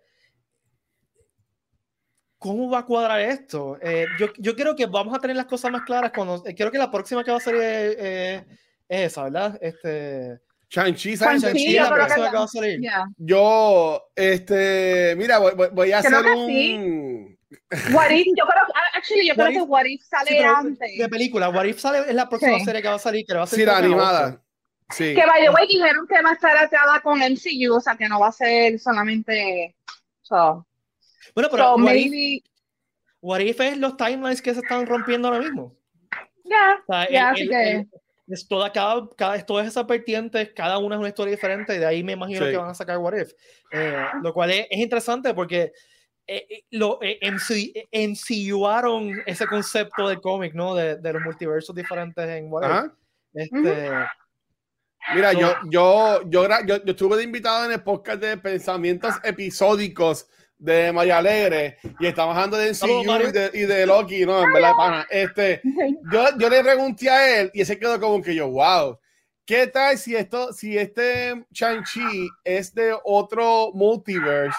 [2.45, 3.77] cómo va a cuadrar esto.
[3.81, 6.43] Eh, yo, yo creo que vamos a tener las cosas más claras cuando.
[6.45, 8.45] eh, creo que la próxima que va a salir es, eh,
[8.87, 9.57] es esa, ¿verdad?
[9.59, 11.39] Este, Shang-Chi, ¿saben?
[11.39, 12.81] Shang-Chi, Shang-Chi yo es la que que va a salir.
[12.81, 13.05] Ya.
[13.17, 16.73] Yo, este, mira, voy, voy- voy a Creo hacer que sí.
[16.75, 17.39] un...
[17.93, 20.55] What if, yo creo, actually, yo What creo que if- What If Sí, sale pero
[20.55, 20.97] antes.
[20.97, 21.49] de película.
[21.49, 22.65] What If sale, es la próxima Sí.
[22.65, 24.41] serie que va a salir, que va a ser Sí, la que animada.
[24.91, 25.15] Sí.
[25.15, 28.07] Que by the way dijeron que va a estar atada con MCU, o sea que
[28.07, 29.75] no va a ser solamente.
[30.21, 30.67] So,
[31.33, 32.43] Bueno, pero so what, if, maybe.
[33.21, 35.75] what If es los timelines que se están rompiendo ahora mismo.
[36.43, 37.71] Ya, O sea, ya, el- así el- que.
[37.71, 37.89] el-
[38.27, 41.85] es toda, cada, cada, todas esas vertientes, cada una es una historia diferente, y de
[41.85, 42.51] ahí me imagino Sí.
[42.51, 43.31] que van a sacar What If.
[43.71, 45.71] Eh, lo cual es, es interesante porque
[46.27, 50.73] eh, eh, lo eh, MC, MCUaron ese concepto del cómic, ¿no?
[50.73, 52.69] De, de los multiversos diferentes en What If.
[52.71, 52.95] Ajá.
[53.35, 53.91] Este,
[55.13, 60.27] Mira, So- yo, yo, yo, yo estuve de invitado en el podcast de pensamientos episódicos
[60.57, 64.53] de Maya Alegre y estamos hablando de MCU y de, y de Loki, no, en
[64.53, 65.07] verdad, pana.
[65.09, 65.61] Este,
[66.11, 68.97] yo, yo le pregunté a él y ese quedó como que yo, wow,
[69.45, 74.57] ¿qué tal si esto, si este Shang-Chi es de otro multiverse?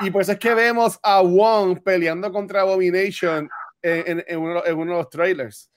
[0.00, 3.50] Y por eso es que vemos a Wong peleando contra Abomination
[3.82, 5.70] en, en- en uno, en uno de los trailers.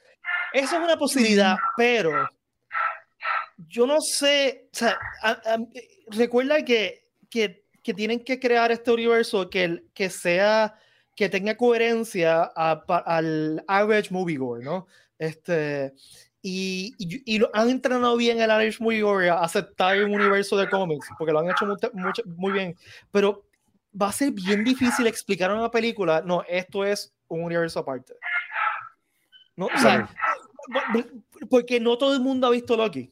[0.53, 2.29] Eso es una posibilidad, pero
[3.67, 5.57] yo no sé, o sea, a- a-
[6.11, 10.73] recuerda que, que, que tienen que crear este universo que, que sea,
[11.15, 14.87] que tenga coherencia a- pa- al average moviegoer, ¿no?
[15.19, 15.93] Este,
[16.41, 21.07] y, y, y han entrenado bien el average moviegoer a aceptar un universo de cómics,
[21.19, 22.75] porque lo han hecho mucho- mucho- muy bien,
[23.11, 23.45] pero
[24.01, 28.15] va a ser bien difícil explicar en una película, no, esto es un universo aparte.
[29.55, 30.09] No, o sea,
[31.51, 33.11] porque no todo el mundo ha visto Loki.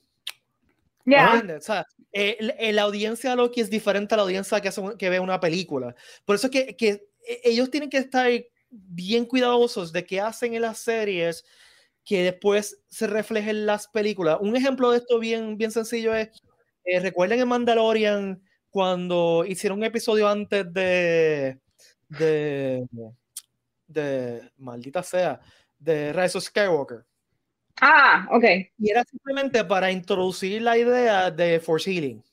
[1.05, 1.25] Ya.
[1.25, 1.57] ¿entiendes?
[1.63, 4.69] O sea, eh, la- eh, la audiencia de Loki es diferente a la audiencia que,
[4.69, 5.95] hace que ve una película.
[6.25, 6.89] Por eso es que, que
[7.27, 8.31] eh, ellos tienen que estar
[8.71, 11.45] bien cuidadosos de qué hacen en las series
[12.05, 14.37] que después se reflejen en las películas.
[14.41, 16.29] Un ejemplo de esto bien, bien sencillo es,
[16.85, 21.59] eh, recuerden en Mandalorian cuando hicieron un episodio antes de,
[22.09, 22.85] de,
[23.87, 25.39] de, maldita sea,
[25.79, 27.05] de Rise of Skywalker.
[27.81, 28.43] Ah, ok.
[28.77, 32.23] Y era simplemente para introducir la idea de Force Healing.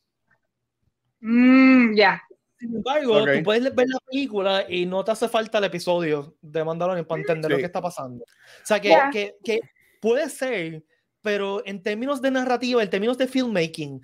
[1.20, 2.22] Mm, ya.
[2.58, 3.28] Sin embargo, Ok.
[3.38, 7.20] tú puedes ver la película y no te hace falta el episodio de Mandalorian para
[7.22, 7.62] entender lo Sí.
[7.62, 8.22] que está pasando.
[8.24, 9.10] O sea, que, Ya.
[9.10, 9.60] que, que
[10.00, 10.84] puede ser,
[11.22, 14.02] pero en términos de narrativa, en términos de filmmaking,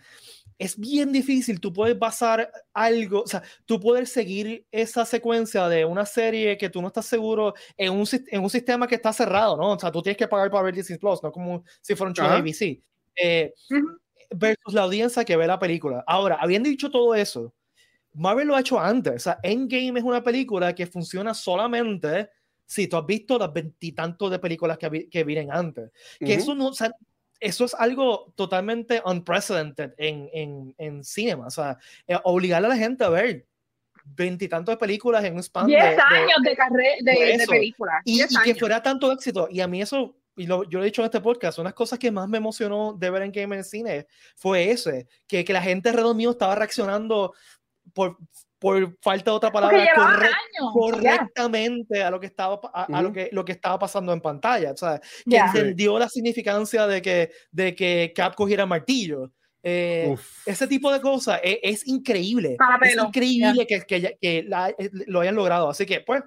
[0.58, 1.60] es bien difícil.
[1.60, 6.70] Tú puedes basar algo, o sea, tú puedes seguir esa secuencia de una serie que
[6.70, 9.72] tú no estás seguro en un, en un sistema que está cerrado, ¿no?
[9.72, 12.14] O sea, tú tienes que pagar para ver Disney Plus, no como si fuera un
[12.14, 12.36] show de.
[12.36, 12.82] ABC.
[13.22, 13.52] Eh,
[14.30, 16.02] versus la audiencia que ve la película.
[16.06, 17.54] Ahora, habiendo dicho todo eso,
[18.14, 19.14] Marvel lo ha hecho antes.
[19.14, 22.30] O sea, Endgame es una película que funciona solamente
[22.64, 25.90] si tú has visto las veintitantos de películas que, vi- que vienen antes.
[26.18, 26.42] Que Ujú.
[26.42, 26.90] eso no, o sea,
[27.40, 31.46] eso es algo totalmente unprecedented en, en, en cinema.
[31.46, 33.46] O sea, eh, obligar a la gente a ver
[34.04, 37.50] veintitantos películas en un span Diez de, de- años de carrera de, de eso.
[37.50, 38.00] película.
[38.04, 39.48] y, y que fuera tanto éxito.
[39.50, 41.72] Y a mí eso, y lo, yo lo he dicho en este podcast, una de
[41.72, 45.08] las cosas que más me emocionó de ver en Game en el cine fue ese,
[45.26, 47.34] que, que la gente alrededor mío estaba reaccionando
[47.92, 48.16] por,
[48.58, 50.72] por falta de otra palabra corre- años.
[50.72, 54.72] correctamente a lo que estaba a, a lo que lo que estaba pasando en pantalla,
[54.72, 55.46] o sea, que Ya.
[55.46, 59.30] entendió la significancia de que de que Cap cogiera martillo.
[59.68, 60.14] Eh,
[60.46, 62.56] ese tipo de cosas es, es increíble.
[62.82, 65.68] Es increíble que, que, ya- que la- eh, lo hayan logrado.
[65.68, 66.22] Así que, pues,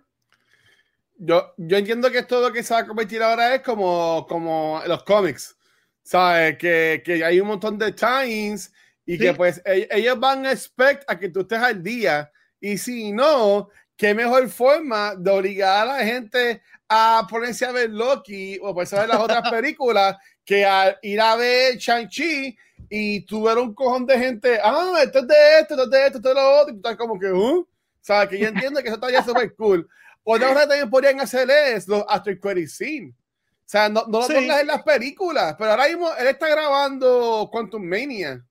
[1.18, 4.82] Yo, yo entiendo que esto lo que se va a convertir ahora es como, como
[4.88, 5.56] los cómics.
[6.04, 6.58] ¿Sabes?
[6.58, 8.74] Que, que hay un montón de times
[9.14, 9.34] y que Sí.
[9.36, 12.32] pues e- ellos van a expect a que tú estés al día.
[12.62, 17.90] Y si no, qué mejor forma de obligar a la gente a ponerse a ver
[17.90, 22.56] Loki o ponerse a ver las otras películas que a ir a ver Shang-Chi
[22.90, 26.06] y tú ver un cojón de gente, ah, esto es de esto, esto es de
[26.06, 27.68] esto, esto es de lo otro, y tú estás como que, ¿uh?
[28.02, 28.30] ¿Sabes?
[28.30, 29.88] Que yo entiendo que eso todavía es súper cool.
[30.24, 33.10] Otra cosa que también podrían hacer es los after credit scene.
[33.12, 34.34] O sea, no, no lo Sí.
[34.34, 38.44] pongas en las películas, pero ahora mismo él está grabando Quantum Mania.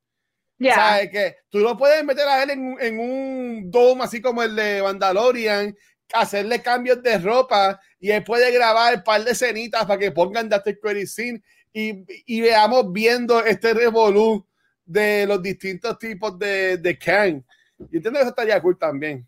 [0.59, 0.75] Ya.
[0.75, 1.11] ¿Sabes?
[1.11, 4.57] Que tú lo puedes meter a él en, un- en un dome así como el
[4.57, 5.77] de Mandalorian,
[6.13, 10.49] hacerle cambios de ropa y él puede grabar un par de escenitas para que pongan
[10.83, 11.43] credit scene
[11.73, 14.45] y, y veamos viendo este revolú
[14.85, 17.43] de los distintos tipos de, de Kang.
[17.79, 19.25] Yo entiendo que eso estaría cool también.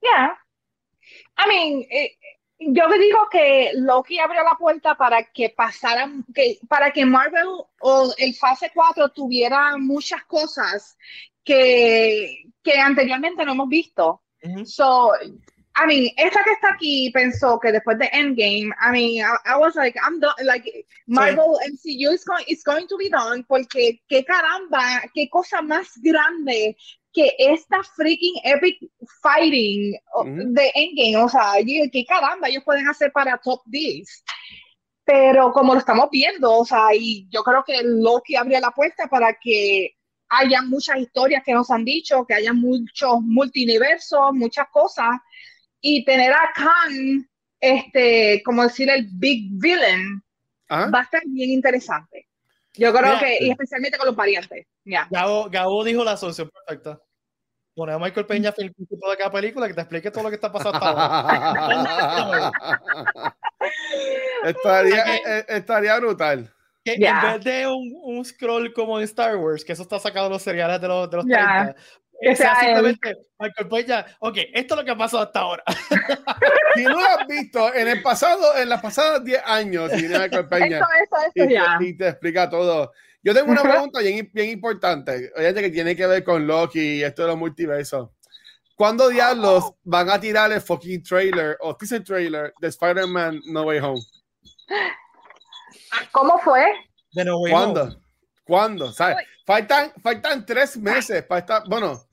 [0.00, 0.36] Yeah.
[1.38, 2.17] I mean, eh,
[2.58, 7.48] yo digo que Loki abrió la puerta para que pasaran, que, para que Marvel
[7.80, 10.96] o el fase 4 tuviera muchas cosas
[11.44, 14.22] que, que anteriormente no hemos visto.
[14.64, 15.12] So,
[15.80, 19.56] I mean, esta que está aquí pensó que después de Endgame, I mean, I, I
[19.56, 24.02] was like, I'm done, like, Marvel MCU is going, is going to be done, porque
[24.08, 26.76] qué caramba, qué cosa más grande
[27.12, 28.78] que esta freaking epic
[29.22, 30.52] fighting o- Ujú.
[30.52, 31.52] de Endgame, o sea,
[31.92, 34.22] qué caramba ellos pueden hacer para top this.
[35.04, 39.06] Pero como lo estamos viendo, o sea, y yo creo que Loki abrió la puerta
[39.08, 39.94] para que
[40.28, 45.16] haya muchas historias que nos han dicho, que haya muchos multiversos, muchas cosas,
[45.80, 47.26] y tener a Khan,
[47.58, 50.22] este, como decir, el big villain,
[50.68, 50.90] ¿Ah?
[50.94, 52.27] va a estar bien interesante.
[52.74, 55.06] Yo creo Mira, que, y especialmente con los variantes, ya.
[55.10, 57.00] Gabo, Gabo dijo la solución perfecta.
[57.74, 60.34] Poner a Michael Peña al principio de cada película que te explique todo lo que
[60.34, 62.52] está pasando hasta ahora.
[64.44, 65.08] estaría, Ok.
[65.26, 66.52] eh, estaría brutal.
[66.84, 67.20] Que Ya.
[67.20, 70.30] En vez de un, un scroll como en Star Wars, que eso está sacado de
[70.34, 71.74] los seriales de los, de los Ya.
[71.74, 71.76] 30,
[72.20, 75.62] Que sea simplemente Michael Peña, ok, esto es lo que ha pasado hasta ahora.
[76.74, 80.48] Si no lo has visto en el pasado, en las pasadas 10 años, si Michael
[80.48, 81.78] Peña Esto, esto, y esto, te, ya.
[81.80, 82.92] y te explica todo.
[83.22, 87.02] Yo tengo una pregunta bien, bien importante, obviamente que tiene que ver con Loki y
[87.02, 88.10] esto de los multiversos.
[88.76, 93.78] ¿Cuándo diablos van a tirar el fucking trailer o teaser trailer de Spider-Man No Way
[93.80, 94.00] Home?
[96.12, 96.64] ¿Cómo fue?
[97.12, 97.64] De No Way Home.
[97.74, 98.00] ¿Cuándo?
[98.44, 98.92] ¿Cuándo?
[98.92, 99.16] ¿Sabes?
[99.44, 102.07] Faltan, faltan tres meses para esta, bueno,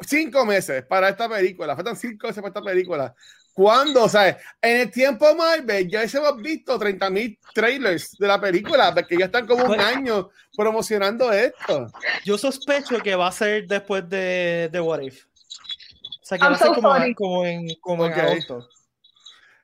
[0.00, 1.74] cinco meses para esta película.
[1.76, 3.14] Faltan cinco meses para esta película.
[3.52, 4.08] ¿Cuándo?
[4.08, 4.36] ¿Sabes?
[4.62, 9.26] En el tiempo Marvel ya hemos visto 30 mil trailers de la película, porque ya
[9.26, 9.84] están como un Bueno.
[9.84, 11.86] año promocionando esto.
[12.24, 15.24] Yo sospecho que va a ser después de, de What If.
[15.24, 18.18] O sea, que I'm va a ser so como, en, como en Ok.
[18.18, 18.68] agosto.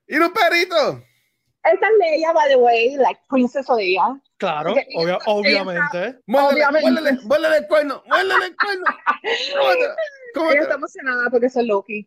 [0.08, 1.02] ¡Y un perrito!
[1.64, 4.20] Esta es Leia, by the way, like Princess Leia.
[4.38, 6.18] Claro, obvia- obviamente.
[6.26, 6.66] ¡Muérdele,
[7.24, 8.02] muérdele, el cuerno!
[8.06, 8.84] ¡Muérdele el cuerno!
[9.54, 9.70] ¿Cómo
[10.34, 12.06] ¿Cómo Ella está emocionada porque soy Loki.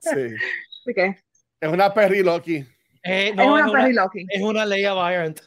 [0.00, 0.10] Sí,
[0.82, 1.22] Así que
[1.60, 2.56] es una perri Loki.
[3.04, 4.26] Eh, es no, una es, una, Perry Loki.
[4.28, 5.40] es una Leia Bryant.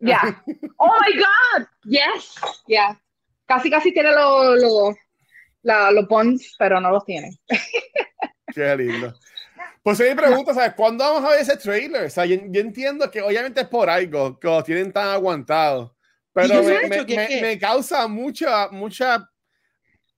[0.00, 0.42] Ya.
[0.78, 1.66] Oh my God.
[1.84, 2.34] Yes.
[2.66, 2.98] Ya.
[3.46, 4.94] Casi, casi tiene los los
[5.62, 7.38] la- los bonds, pero no los tiene.
[8.54, 9.12] Qué lindo.
[9.96, 10.74] Pues mi pregunta, ¿sabes?
[10.74, 12.04] ¿Cuándo vamos a ver ese trailer?
[12.04, 15.96] O sea, yo, yo entiendo que obviamente es por algo, que lo tienen tan aguantado.
[16.32, 19.28] Pero me, me- me- me causa mucha, mucha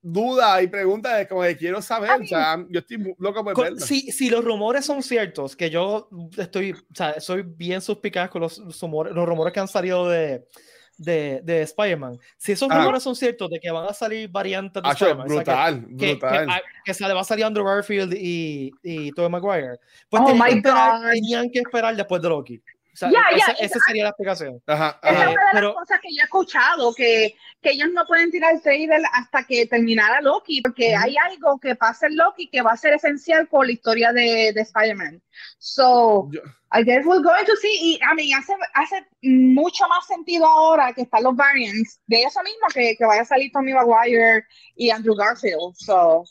[0.03, 2.11] duda y preguntas de como quiero saber.
[2.23, 3.79] O sea, yo estoy loco por Co- verlo.
[3.81, 8.41] Si, si los rumores son ciertos, que yo estoy, o sea, soy bien suspicaz con
[8.43, 10.47] los, los rumores, los rumores que han salido de,
[11.01, 12.19] de, de Spider-Man.
[12.37, 12.79] Si esos Ah.
[12.79, 15.51] rumores son ciertos de que van a salir variantes de Hacho, Spider-Man, o sea, que-
[15.51, 16.47] brutal, que, que, brutal.
[16.51, 20.49] ah, que sale, va a salir Andrew Garfield y, y Tobey Maguire, pues Oh tenían,
[20.49, 22.63] que esperar, tenían que esperar después de Loki.
[22.93, 24.63] O sea, Ya, ya, esa, esa- esa sería la explicación.
[24.67, 25.23] Ajá, Esa ajá.
[25.25, 28.31] es una de pero- las cosas que yo he escuchado, que, que ellos no pueden
[28.31, 32.63] tirar el trailer hasta que terminara Loki, porque hay algo que pasa en Loki que
[32.63, 35.23] va a ser esencial por la historia de, de Spider-Man.
[35.59, 36.41] So, Yo-
[36.73, 40.93] I guess we're going to see, y I mean, hace, hace mucho más sentido ahora
[40.93, 44.45] que están los variants, de eso mismo, que, que vaya a salir Tommy Maguire
[44.77, 45.75] y Andrew Garfield.
[45.77, 46.25] So,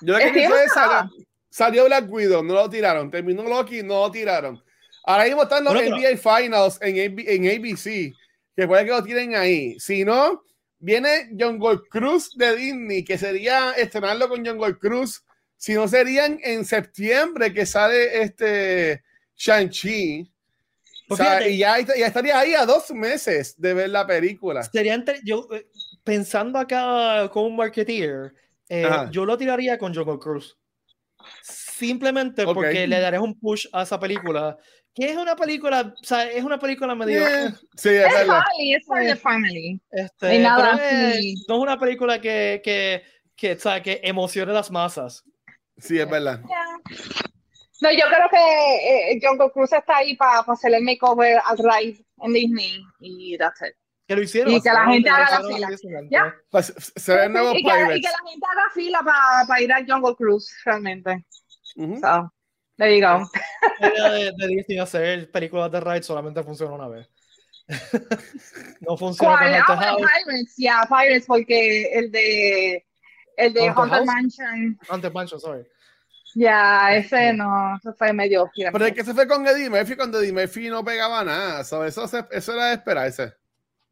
[0.00, 1.10] Yo lo que pienso es salió,
[1.50, 3.10] salió Black Widow, no lo tiraron.
[3.10, 4.62] Terminó Loki, no lo tiraron.
[5.06, 8.12] Ahora mismo están los Bueno, pero- NBA Finals en, AB en ABC,
[8.56, 9.78] que puede que lo tienen ahí.
[9.78, 10.42] Si no,
[10.78, 15.22] viene John Gold Cruz de Disney, que sería estrenarlo con John Gold Cruz.
[15.56, 19.02] Si no, serían en septiembre que sale este
[19.36, 20.22] Shang-Chi.
[20.22, 21.50] O Pues sea, fíjate.
[21.52, 24.64] y ya, ya estaría ahí a dos meses de ver la película.
[24.64, 25.68] Sería entre- yo eh,
[26.02, 28.34] pensando acá como un marketeer,
[28.68, 30.56] eh, yo lo tiraría con Jungle Cruise.
[31.42, 32.54] Simplemente Ok.
[32.54, 34.56] porque le daré un push a esa película,
[34.96, 37.22] que es una película, o sea, es una película medio...
[37.26, 38.26] Eh, sí, es Es
[38.80, 39.78] es for the family.
[39.92, 40.72] Este, nada
[41.12, 43.02] es- no es una película que, que,
[43.36, 45.22] que, o sea, que emocione a las masas.
[45.76, 46.40] Sí, es verdad.
[47.82, 52.02] No, yo creo que eh, Jungle Cruise está ahí para hacer el makeover al Rise
[52.22, 53.74] en Disney y that's it.
[54.08, 54.54] Que lo hicieron.
[54.54, 55.68] Y que la gente haga la fila.
[56.10, 56.34] Ya.
[56.50, 58.02] Pues, se ven nuevos Y que, y que Pirates.
[58.02, 59.00] la gente haga fila
[59.46, 61.26] para ir al Jungle Cruise, realmente.
[61.76, 62.00] Ujú.
[62.00, 62.32] So,
[62.78, 63.28] there you go.
[63.80, 67.08] La idea de, de Disney hacer películas de Ride solamente funciona una vez.
[68.80, 69.46] no funciona con.
[69.46, 70.02] Haunted Ah, House.
[70.24, 72.86] Pirates, yeah, Pirates, porque el de
[73.36, 74.04] el de Haunted Haunted?
[74.06, 75.66] Mansion, Haunted Mansion, sorry.
[76.34, 80.20] ya, ese no, eso fue medio Pero es que se fue con Eddie Murphy cuando
[80.20, 81.64] Eddie Murphy no pegaba nada.
[81.64, 83.32] so, eso, se- eso era de esperarse.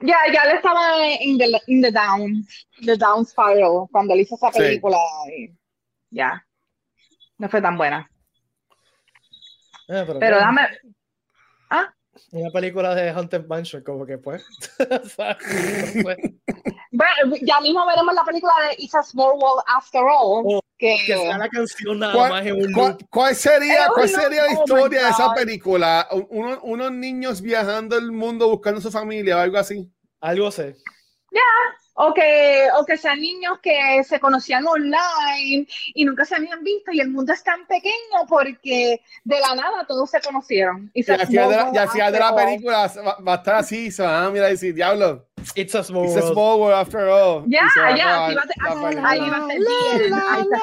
[0.01, 2.47] Ya, ya le estaba en the, in the down,
[2.85, 4.59] the down spiral, cuando él hizo esa Sí.
[4.59, 4.99] película,
[5.37, 5.51] y
[6.11, 6.45] ya,
[7.39, 8.09] no fue tan buena.
[9.89, 10.63] Eh, pero dame,
[12.33, 14.45] Una película de Haunted Mansion, como que pues.
[16.93, 20.97] bueno, ya mismo veremos la película de It's a Small World After All, Oh, que,
[21.07, 23.03] que sea la canción nada ¿Cuál- más en un ¿Cuál, loop.
[23.11, 26.07] cuál sería, cuál sería la oh historia de esa película?
[26.13, 29.91] Un- uno- unos niños viajando el mundo buscando su familia o algo así.
[30.21, 30.77] Algo sé.
[31.95, 36.93] O que, o que sean niños que se conocían online y nunca se habían visto
[36.93, 40.91] y el mundo es tan pequeño porque de la nada todos se conocieron.
[40.93, 43.55] Y It's a al final de la, y de la película va, va a estar
[43.57, 45.25] así, se van a mirar y decir, diablo,
[45.57, 46.33] It's a small it's a world.
[46.33, 47.45] small world after all.
[47.47, 50.15] Ya, Y se va a ya, va a ser- ah, ahí va a ser bien.
[50.15, 50.59] ahí está.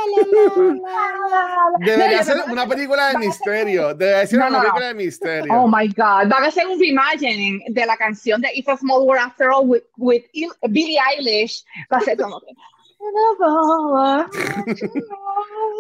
[1.80, 3.94] Debería ser yo- una película de a misterio.
[3.94, 4.62] Debería ser No, una no, no.
[4.64, 5.54] película de misterio.
[5.54, 9.02] Oh my God, van a hacer un reimagining de la canción de It's a Small
[9.04, 11.64] World After All with, with Il- Billie Eilish.
[11.92, 12.48] Va a ser como que.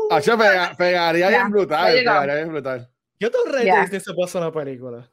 [0.10, 1.94] Ah, yo pega- pegaría bien brutal.
[1.94, 2.90] Pegaría bien brutal.
[3.20, 3.76] ¿Qué otro rey Ya.
[3.76, 5.08] de Disney se hacer una película?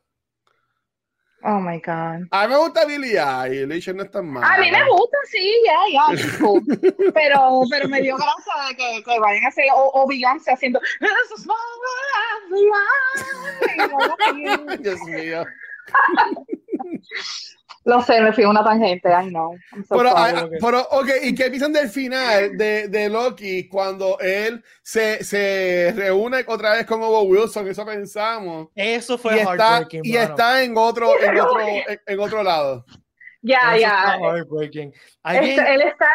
[1.45, 2.27] Oh my God.
[2.33, 4.43] A mí me gusta Billie Eilish, no es tan mal.
[4.43, 6.63] A mí me gusta, sí, ya, ya, it's cool.
[7.15, 10.81] Pero, pero me dio gracia de que, que vayan a hacer, o, o Beyoncé haciendo
[11.01, 12.13] It's a small world
[13.71, 14.77] after all".
[14.79, 15.45] Dios mío.
[17.89, 19.55] Lo sé, me fui a una tangente, I know.
[19.73, 20.33] I'm so Pero, sorry.
[20.37, 20.53] ah, ok.
[20.61, 26.45] pero, ok, ¿y qué piensan del final de, de Loki cuando él se, se reúne
[26.47, 27.67] otra vez con Obo Wilson?
[27.67, 28.69] Eso pensamos.
[28.75, 30.03] Eso Y fue está, heartbreaking.
[30.05, 30.25] y mano.
[30.25, 32.85] está en otro, en otro, en, en otro lado.
[33.41, 33.89] Ya, Eso ya.
[33.89, 34.93] está heartbreaking.
[35.23, 36.11] Alguien- Este, él está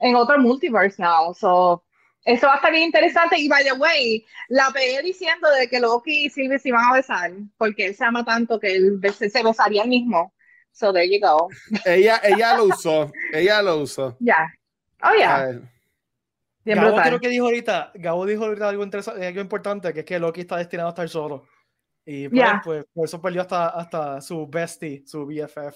[0.00, 1.84] en otro multiverse now, so
[2.24, 3.38] eso va a estar bien interesante.
[3.38, 6.94] Y by the way, la pegué diciendo de que Loki y Sylvie se iban a
[6.94, 10.32] besar, porque él se ama tanto que él bes- se besaría él mismo.
[10.78, 11.48] So there you go.
[11.84, 13.10] Ella, ella lo usó.
[13.32, 14.16] Ella lo usó.
[14.20, 14.46] Ya.
[15.02, 15.60] Oh, A yeah.
[16.64, 20.06] Bien Gabo creo que dijo ahorita, Gabo dijo ahorita algo interesante, algo importante, que es
[20.06, 21.44] que Loki está destinado a estar solo.
[22.04, 22.60] Y pues, Ya.
[22.64, 25.74] pues, por eso perdió hasta, hasta su bestie, su BFF,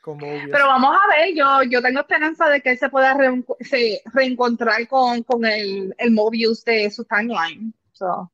[0.00, 0.26] como.
[0.50, 4.00] Pero vamos a ver, yo, yo tengo esperanza de que él se pueda reencu- se-
[4.12, 7.74] reencontrar con, con el, el Mobius de su timeline.
[7.92, 8.30] So,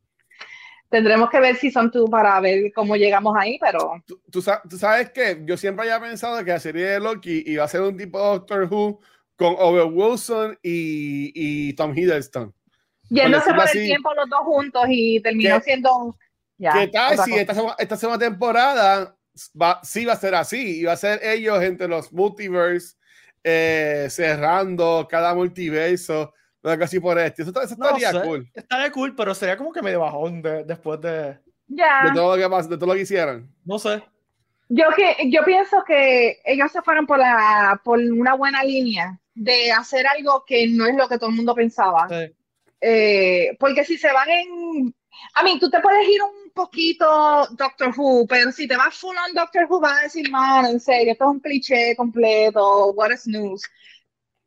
[0.96, 4.78] tendremos que ver si son tú para ver cómo llegamos ahí, pero Tú, tú tú
[4.78, 7.96] sabes que yo siempre había pensado que la serie de Loki iba a ser un
[7.96, 8.98] tipo Doctor Who
[9.36, 12.54] con Owen Wilson y, y Tom Hiddleston.
[13.10, 16.16] yéndose por el así, tiempo los dos juntos y terminó ¿Qué- siendo
[16.58, 19.14] ya, ¿Qué tal si esta, esta segunda temporada
[19.60, 20.80] va, sí va a ser así?
[20.80, 22.96] Y va a ser ellos entre los multiverse
[23.44, 26.32] eh, cerrando cada multiverso,
[26.70, 27.42] algo así por este.
[27.42, 28.20] Eso, eso No estaría sé.
[28.22, 28.50] cool.
[28.54, 31.38] Estaría cool, pero sería como que medio bajón de- después de.
[31.68, 32.02] Ya.
[32.04, 33.52] De todo lo que pasa, de todo lo que hicieron.
[33.64, 34.02] No sé.
[34.68, 39.70] Yo que yo pienso que ellos se fueron por la por una buena línea de
[39.70, 42.08] hacer algo que no es lo que todo el mundo pensaba.
[42.08, 42.32] Sí.
[42.80, 44.94] Eh, porque si se van en,
[45.34, 49.14] a mí, tú te puedes ir un poquito Doctor Who, pero si te vas full
[49.16, 53.10] on Doctor Who, vas a decir, man, en serio, esto es un cliché completo, what
[53.12, 53.62] is news.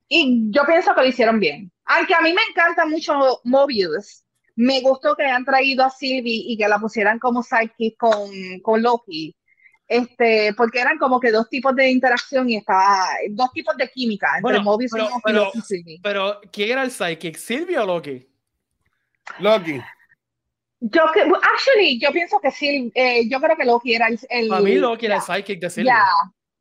[0.07, 1.71] Y yo pienso que lo hicieron bien.
[1.91, 4.23] Aunque a mí me encanta mucho Mobius,
[4.55, 8.29] me gustó que hayan traído a Sylvie y que la pusieran como sidekick con,
[8.61, 9.35] con Loki.
[9.87, 14.27] Este, porque eran como que dos tipos de interacción y estaba, dos tipos de química
[14.35, 15.99] entre Bueno, Mobius pero- y pero- Sylvie.
[16.03, 17.35] Pero, ¿quién era el psychic?
[17.37, 18.27] ¿Silvia o Loki?
[19.39, 19.81] Loki.
[20.81, 24.19] Yo que, actually, yo pienso que sí, eh, yo creo que Loki era el...
[24.29, 25.91] el Para mí Loki era el sidekick de Sylvie.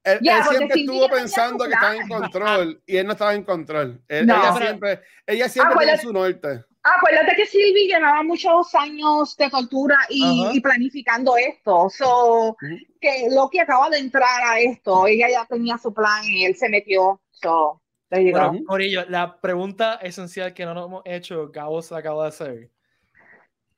[0.05, 3.42] Él, Ya, él siempre estuvo pensando que estaba en control y él no estaba en
[3.44, 4.03] control.
[4.09, 4.34] Él- No.
[4.34, 6.64] Ella Pero- siempre, ella siempre tenía Acuérdate- su norte.
[6.82, 10.55] Acuérdate que Sylvie llevaba muchos años de tortura y, Ajá.
[10.55, 11.90] y planificando esto.
[11.90, 12.57] So,
[13.01, 15.07] que Loki acaba de entrar a esto.
[15.07, 17.20] Ella ya tenía su plan y él se metió.
[17.32, 18.55] So, Bueno.
[18.66, 22.70] Corillo, la pregunta esencial que no nos hemos hecho, Gabo se acaba de hacer.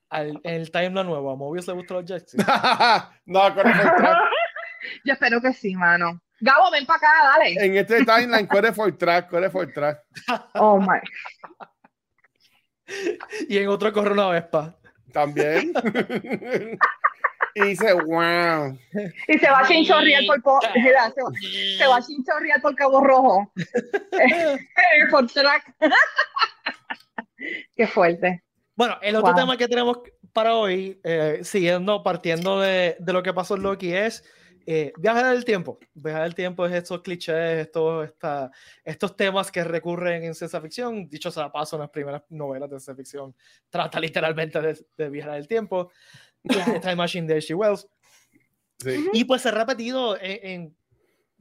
[0.09, 2.35] Al- en el timeline nuevo, ¿a Mobius le gustan los Jets?
[3.27, 4.19] no, for track.
[5.05, 6.21] Yo espero que sí, mano.
[6.41, 7.53] Gabo, ven para acá, dale.
[7.65, 10.01] En este timeline, corre for track, corre for track.
[10.55, 10.99] Oh my.
[13.49, 14.77] y en otro corre una Vespa.
[15.13, 15.73] También.
[17.55, 18.79] y dice, wow.
[19.29, 21.31] Y se va a chinchorrear por, po- mira, se, va,
[21.79, 23.53] se va a chinchorrear por Cabo Rojo.
[25.11, 25.75] por track.
[27.77, 28.43] Qué fuerte.
[28.77, 29.41] Bueno, el otro Wow.
[29.41, 29.99] tema que tenemos
[30.33, 34.25] para hoy, eh, siguiendo, partiendo de, de lo que pasó en Loki, es
[34.67, 35.79] eh, viajar del tiempo.
[35.95, 38.51] Viajar del tiempo es estos clichés, estos, esta-
[38.85, 41.09] estos temas que recurren en ciencia ficción.
[41.09, 43.35] Dicho sea de paso, en las primeras novelas de ciencia ficción
[43.69, 45.91] trata literalmente de, de viajar del tiempo.
[46.83, 47.55] Time Machine de H.G.
[47.55, 47.89] Wells.
[48.79, 49.09] Sí.
[49.13, 50.77] Y pues se ha repetido en, en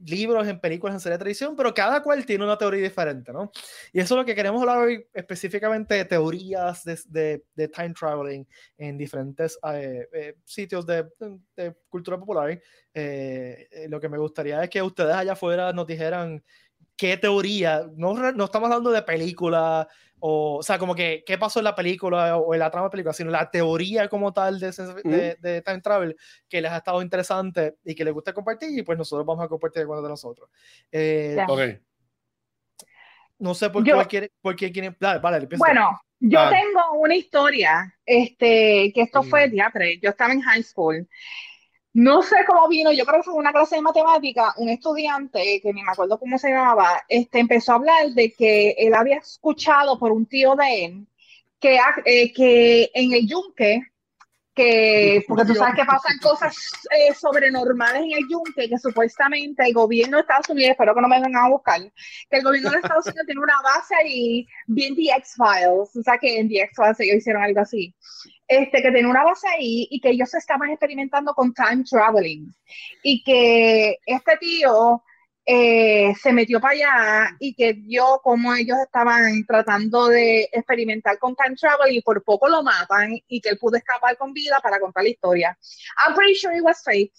[0.06, 3.50] libros, en películas, en series de televisión, pero cada cual tiene una teoría diferente, ¿no?
[3.92, 7.92] Y eso es lo que queremos hablar hoy, específicamente de teorías de, de- de time
[7.92, 8.46] traveling
[8.78, 11.06] en diferentes eh, eh, sitios de,
[11.56, 12.50] de cultura popular.
[12.50, 16.42] Eh, eh, lo que me gustaría es que ustedes allá afuera nos dijeran
[17.00, 19.88] qué teoría, no, no estamos hablando de película,
[20.18, 22.90] o, o sea, como que qué pasó en la película o en la trama de
[22.90, 26.14] película, sino la teoría como tal de, ciencia- de- de time travel
[26.46, 29.48] que les ha estado interesante y que les gusta compartir, y pues nosotros vamos a
[29.48, 30.50] compartir algunos de nosotros.
[30.92, 31.38] Eh.
[33.38, 34.94] No sé por Yo- cuál quiere, por qué quieren.
[35.00, 35.64] Dale, vale, empieza.
[35.64, 36.50] Bueno, yo Ah.
[36.50, 39.50] tengo una historia, este, que esto fue Mm.
[39.52, 39.82] teatro.
[40.02, 41.08] Yo estaba en high school.
[41.92, 45.72] No sé cómo vino, yo creo que fue una clase de matemática, un estudiante, que
[45.72, 49.98] ni me acuerdo cómo se llamaba, este, empezó a hablar de que él había escuchado
[49.98, 51.06] por un tío de él
[51.58, 53.82] que, ha- eh, que en el yunque,
[54.54, 56.56] que, porque tú sabes que pasan cosas
[56.90, 61.08] eh, sobrenormales en el yunque, que supuestamente el gobierno de Estados Unidos, espero que no
[61.08, 64.94] me vengan a buscar, que el gobierno de Estados Unidos tiene una base ahí, bien
[64.96, 67.94] The X-Files, o sea que en The X-Files ellos hicieron algo así,
[68.48, 72.52] este, que tiene una base ahí y que ellos estaban experimentando con time traveling.
[73.02, 75.02] Y que este tío
[75.46, 81.34] eh, se metió para allá y que vio cómo ellos estaban tratando de experimentar con
[81.34, 84.78] time travel y por poco lo matan y que él pudo escapar con vida para
[84.78, 85.58] contar la historia.
[86.06, 87.12] I'm pretty sure it was fake,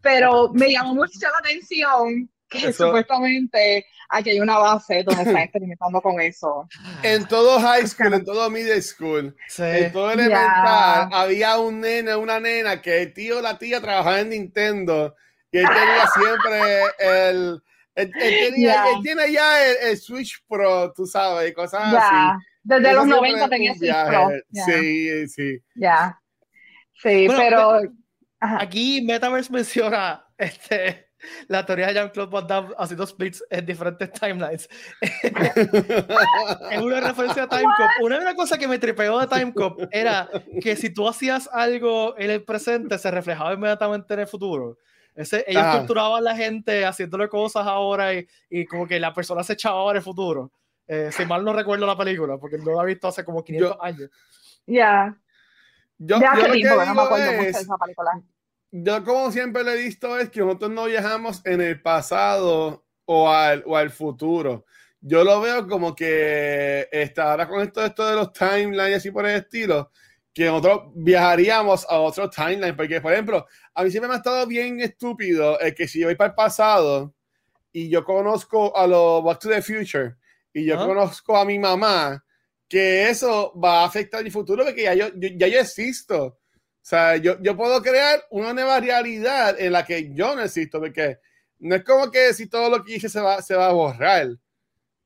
[0.00, 5.38] pero me llamó mucho la atención que Eso- supuestamente aquí hay una base donde están
[5.42, 6.68] experimentando con eso.
[7.02, 9.62] En todo high school, en todo middle school, Sí.
[9.64, 14.20] en todo elemental, había un nene, una nena que el tío o la tía trabajaba
[14.20, 15.16] en Nintendo
[15.54, 17.62] y él tenía siempre el.
[17.96, 18.88] Él, él tenía, Ya.
[18.90, 22.44] él tiene ya el, el Switch Pro, tú sabes, y cosas Ya, así.
[22.64, 24.08] desde Eso los siempre 90 es tenía Switch.
[24.08, 24.30] Pro.
[24.50, 25.58] Ya, Sí, sí.
[25.76, 26.20] ya.
[27.00, 27.80] Sí, Bueno, pero...
[28.40, 28.58] Ajá.
[28.62, 31.08] Aquí Metaverse menciona este,
[31.48, 34.68] la teoría de Jean-Claude Van Damme haciendo splits en diferentes timelines.
[35.00, 37.90] es una referencia a Time Cop.
[38.02, 40.28] Una de las cosas que me tripeó de Time Cop era
[40.60, 44.78] que si tú hacías algo en el presente, se reflejaba inmediatamente en el futuro.
[45.14, 45.78] Ese, ellos Ajá.
[45.78, 49.90] torturaban a la gente haciéndole cosas ahora y, y como que la persona se echaba
[49.90, 50.50] en el futuro.
[50.86, 53.76] Eh, si mal no recuerdo la película, porque no la he visto hace como 500
[53.80, 54.10] años.
[54.66, 55.16] Ya,
[55.98, 57.76] Yo, ya yo hace lo que que no me digo acuerdo mucho de es, esa
[57.78, 58.22] película.
[58.70, 63.30] yo como siempre le he visto es que nosotros no viajamos en el pasado o
[63.30, 64.66] al, o al futuro.
[65.00, 69.10] Yo lo veo como que está ahora con esto, esto de los timelines y así
[69.10, 69.90] por el estilo,
[70.34, 72.76] que nosotros viajaríamos a otro timeline.
[72.76, 76.08] Porque, por ejemplo, a mí siempre me ha estado bien estúpido el que si yo
[76.08, 77.14] voy para el pasado
[77.72, 80.16] y yo conozco a los Back to the Future
[80.52, 82.24] y yo conozco a mi mamá,
[82.68, 86.24] que eso va a afectar mi futuro porque ya yo, yo- ya yo existo.
[86.26, 86.38] O
[86.86, 91.18] sea, yo, yo puedo crear una nueva realidad en la que yo no existo, porque
[91.60, 94.28] no es como que si todo lo que hice se va, se va a borrar.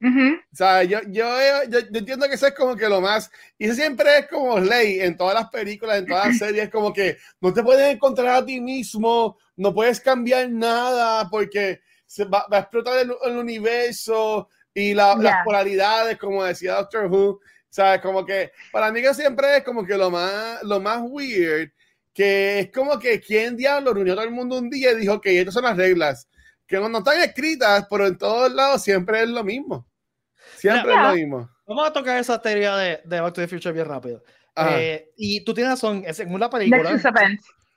[0.01, 0.37] Ujú.
[0.53, 1.27] O sea, yo, yo,
[1.69, 4.59] yo, yo entiendo que eso es como que lo más, y eso siempre es como
[4.61, 8.29] ley en todas las películas, en todas las series, como que no te puedes encontrar
[8.37, 13.37] a ti mismo, no puedes cambiar nada porque se va, va a explotar el, el
[13.39, 15.23] universo y la- Ya.
[15.23, 17.31] las polaridades, como decía Doctor Who.
[17.31, 17.41] O
[17.71, 21.71] sea, como que para mí que siempre es como que lo más, lo más weird,
[22.15, 25.21] que es como que quién diablo reunió a todo el mundo un día y dijo
[25.21, 26.29] que estas son las reglas,
[26.69, 29.89] que no, no están escritas, pero en todos lados siempre es lo mismo.
[30.57, 31.51] Siempre es lo mismo.
[31.66, 34.23] Vamos a tocar esa teoría de, de Back to the Future bien rápido.
[34.55, 34.81] Ajá.
[34.81, 36.99] Eh, y tú tienes razón, es- según la película,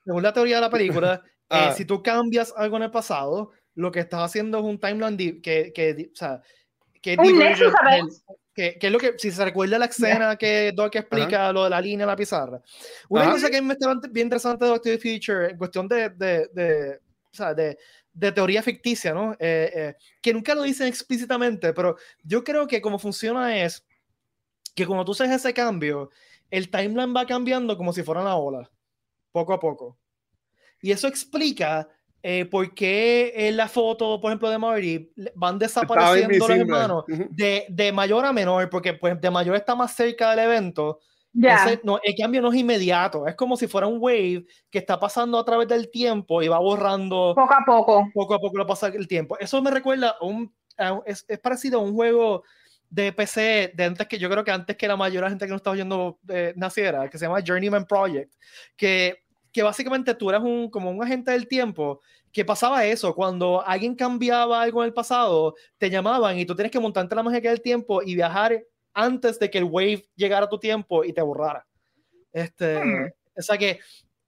[0.04, 3.92] según la teoría de la película, eh, si tú cambias algo en el pasado, lo
[3.92, 6.42] que estás haciendo es un timeline que, que, o sea,
[7.02, 7.20] que, es
[8.54, 11.70] que, que es lo que, si se recuerda la escena que Doc explica lo de
[11.70, 12.62] la línea en la pizarra.
[13.10, 13.32] Una Ajá.
[13.32, 16.48] cosa que me está bien interesante de Back to the Future en cuestión de, de,
[16.54, 17.78] de, o sea, de,
[18.14, 19.34] de teoría ficticia, ¿no?
[19.34, 23.86] Eh, eh, que nunca lo dicen explícitamente, pero yo creo que como funciona es
[24.76, 26.10] que cuando tú haces ese cambio,
[26.50, 28.70] el timeline va cambiando como si fuera una ola,
[29.32, 29.98] poco a poco.
[30.82, 31.88] Y eso explica
[32.24, 37.66] eh, por qué en la foto, por ejemplo, de Marty, van desapareciendo los hermanos de,
[37.70, 41.00] de mayor a menor, porque pues de mayor está más cerca del evento.
[41.34, 45.00] Entonces, no, el cambio no es inmediato, es como si fuera un wave que está
[45.00, 48.10] pasando a través del tiempo y va borrando Poco a poco.
[48.14, 49.38] poco a poco lo pasa el tiempo.
[49.40, 52.44] Eso me recuerda a un, a un- es, es parecido a un juego
[52.90, 55.46] de PC de antes que yo creo que antes que la mayoría de la gente
[55.46, 58.34] que nos está oyendo eh, naciera, que se llama Journeyman Project,
[58.76, 59.24] que,
[59.54, 62.02] que básicamente tú eras un, como un agente del tiempo,
[62.34, 66.72] que pasaba eso, cuando alguien cambiaba algo en el pasado, te llamaban y tú tienes
[66.72, 68.62] que montarte la magia del tiempo y viajar
[68.94, 71.66] antes de que el wave llegara a tu tiempo y te borrara.
[72.32, 73.10] Este, Hmm.
[73.38, 73.80] O sea que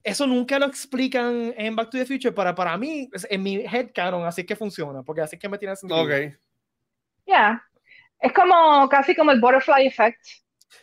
[0.02, 3.90] eso nunca lo explican en Back to the Future, para, para mí, en mi head
[3.94, 6.02] canon, así que funciona, porque así que me tiene sentido.
[6.02, 6.34] Ok.
[7.26, 7.62] Ya.
[8.20, 10.20] Es como casi como el butterfly effect.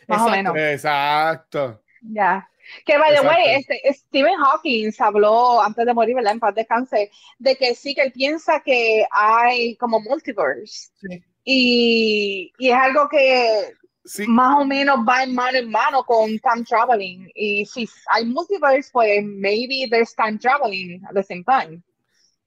[0.08, 0.30] Más o Exacto.
[0.30, 0.56] menos.
[0.56, 1.82] Exacto.
[2.00, 2.48] Ya.
[2.86, 3.28] Que by the Exacto.
[3.28, 6.32] way, este, Stephen Hawking habló antes de morir, ¿verdad?
[6.32, 10.90] En paz descanse, de que sí, que él piensa que hay como multiverse.
[11.00, 11.24] Sí.
[11.44, 13.72] Y, y es algo que
[14.04, 14.26] Sí.
[14.26, 17.30] más o menos va en mano en mano con time traveling.
[17.36, 21.80] Y si hay multiverse, pues maybe there's time traveling at the same time.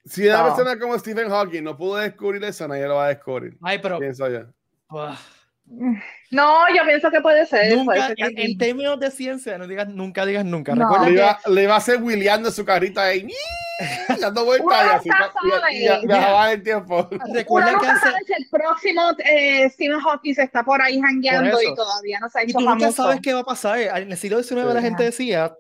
[0.04, 0.44] Si una No.
[0.50, 3.58] persona como Stephen Hawking no pudo descubrir eso, nadie lo va a descubrir.
[3.62, 4.42] Ay, pero Pienso yo.
[4.90, 5.18] ah,
[6.32, 7.74] No, yo pienso que puede ser.
[7.74, 10.76] puede nunca, ser que en, en términos de ciencia, no digas nunca, digas nunca.
[10.76, 10.84] No.
[10.84, 13.28] Recuerda Le que iba, le iba a hacer Williando su carrita ahí,
[14.22, 17.08] dando vueltas y y- y- y- en el tiempo.
[17.12, 21.62] Uno recuerda que hace, sabe si el próximo eh, Stephen Hawking está por ahí jangueando
[21.62, 23.80] y todavía no se ha y hecho tú nunca sabes qué va a pasar.
[23.80, 24.86] En el siglo XIX la Sí.
[24.86, 25.56] gente decía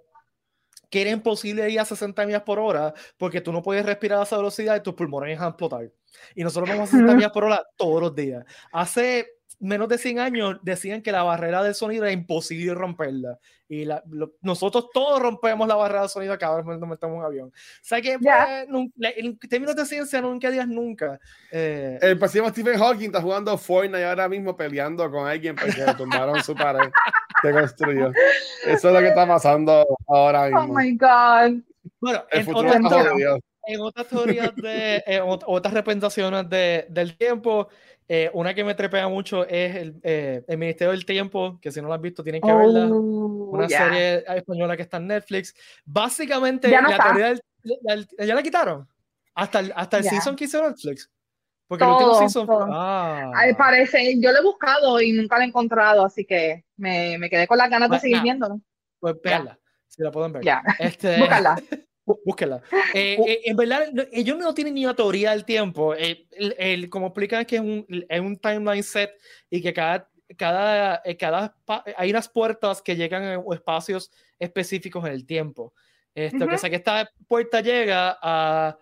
[0.91, 4.23] que era imposible ir a 60 millas por hora porque tú no puedes respirar a
[4.23, 5.89] esa velocidad y tus pulmones van a explotar.
[6.35, 7.17] Y nosotros vamos a 60 Ujú.
[7.17, 8.45] millas por hora todos los días.
[8.71, 9.27] Hace
[9.59, 13.39] menos de 100 años decían que la barrera del sonido era imposible romperla.
[13.67, 17.13] Y la- lo- nosotros todos rompemos la barrera del sonido cada vez que nos metemos
[17.15, 17.47] en un avión.
[17.49, 17.51] O
[17.81, 18.65] sea que, Ya.
[18.69, 21.19] pues, la- en términos de ciencia, nunca digas nunca.
[21.51, 25.93] Eh, El próximo Stephen Hawking está jugando Fortnite ahora mismo peleando con alguien porque le
[25.95, 26.89] tumbaron su pared
[27.41, 28.11] que construyó.
[28.65, 30.73] Eso es lo que está pasando ahora Oh mismo.
[30.79, 31.61] my God.
[31.99, 37.67] bueno, El en futuro otras en otras teorías de ot- otras representaciones de, del tiempo,
[38.07, 41.81] eh, una que me trepea mucho es el, eh, el Ministerio del Tiempo, que si
[41.81, 42.87] no la han visto tienen que verla.
[42.91, 43.77] Oh, Una ya.
[43.79, 45.53] serie española que está en Netflix.
[45.85, 47.41] Básicamente, no la teoría del,
[48.17, 48.87] la- ya la quitaron.
[49.33, 50.09] Hasta el, hasta el Ya.
[50.11, 51.09] season que hizo Netflix.
[51.67, 52.45] Porque el último Todo, season.
[52.45, 52.67] todo.
[52.71, 53.31] Ah.
[53.35, 57.27] Ay, parece, yo lo he buscado y nunca lo he encontrado, así que me, me
[57.29, 58.23] quedé con las ganas de Pues, seguir nada.
[58.23, 58.61] viéndolo.
[58.99, 60.43] Pues véanla, si la pueden ver.
[60.77, 61.55] Este, búscala.
[62.05, 62.61] Bú- Búsquela.
[62.93, 65.93] Eh, eh, en verdad, ellos no tienen ni una teoría del tiempo.
[65.95, 69.11] Eh, el, el- como explican es que es un, es un timeline set
[69.49, 71.55] y que cada, cada, eh, cada
[71.97, 75.73] hay unas puertas que llegan a espacios específicos en el tiempo.
[76.13, 78.77] Esto, que sé que esta puerta llega a...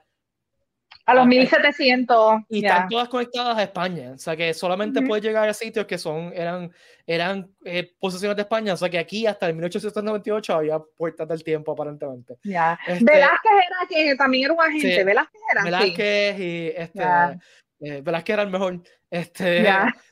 [1.05, 2.33] A los Ah, 1700.
[2.49, 2.67] y ya.
[2.69, 4.11] están todas conectadas a España.
[4.13, 5.07] O sea que solamente Ujú.
[5.09, 6.71] puede llegar a sitios que son, eran,
[7.05, 8.73] eran eh, posesiones de España.
[8.73, 12.37] O sea que aquí hasta el 1898 había puertas del tiempo aparentemente.
[12.43, 12.79] Ya.
[12.87, 14.95] Este, Velázquez era que también era un agente.
[14.97, 15.03] Sí.
[15.03, 15.65] Velázquez era, sí.
[15.65, 17.39] Velázquez y este Ya.
[17.81, 18.81] eh, Velázquez era el mejor.
[19.09, 19.65] Este,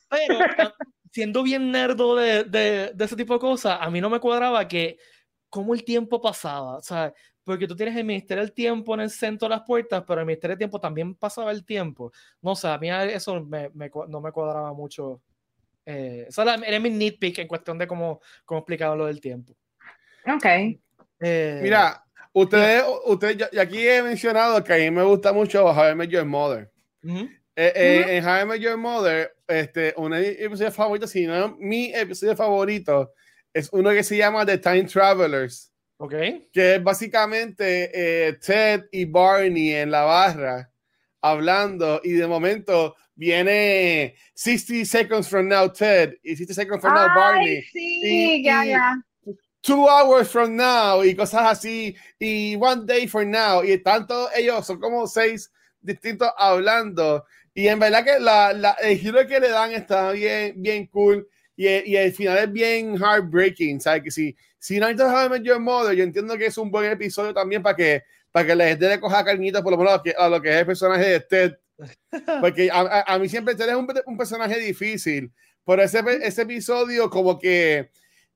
[0.09, 0.73] pero
[1.11, 4.67] siendo bien nerdo de, de, de ese tipo de cosas, a mí no me cuadraba
[4.67, 4.97] que
[5.49, 6.77] cómo el tiempo pasaba.
[6.77, 7.13] O sea,
[7.43, 10.27] porque tú tienes el Ministerio del Tiempo en el centro de las puertas, pero el
[10.27, 12.11] Ministerio del Tiempo también pasaba el tiempo.
[12.41, 15.21] No sé, a mí eso me, me no me cuadraba mucho.
[15.85, 19.53] Eh, esa era, era mi nitpick en cuestión de cómo, cómo explicaban lo del tiempo.
[20.27, 20.45] Ok.
[21.19, 25.65] Eh, Mira, ustedes, ustedes, yo, yo aquí he mencionado que a mí me gusta mucho
[25.65, 26.71] How I Met Your Mother.
[27.03, 28.09] ujú, Eh, eh, Ujú.
[28.11, 31.93] En How I Met Your Mother, este, uno de mis episodios favoritos, si no mi
[31.93, 33.13] episodio favorito,
[33.53, 35.70] es uno que se llama The Time Travelers,
[36.01, 36.13] ok.
[36.51, 40.69] que es básicamente eh, Ted y Barney en la barra
[41.21, 47.07] hablando y de momento viene 60 seconds from now Ted y 60 seconds from now
[47.13, 47.57] Barney.
[47.57, 48.95] Ay, sí, Y- ya, y- ya.
[49.61, 54.65] two hours from now y cosas así y one day from now y tanto ellos
[54.65, 57.23] son como seis distintos hablando
[57.53, 61.27] y en verdad que la, la- el giro que le dan está bien bien cool
[61.61, 64.03] y, y, el final es bien heartbreaking, ¿sabes?
[64.03, 66.71] Que si, si no hay How I Met Your Mother, yo entiendo que es un
[66.71, 69.97] buen episodio también para que, para que les dé coja cariñito por lo menos a
[69.97, 71.53] lo, que, a lo que es el personaje de Ted.
[72.41, 75.31] Porque a, a, mí siempre Ted es un, un personaje difícil,
[75.63, 77.91] por ese, ese episodio como que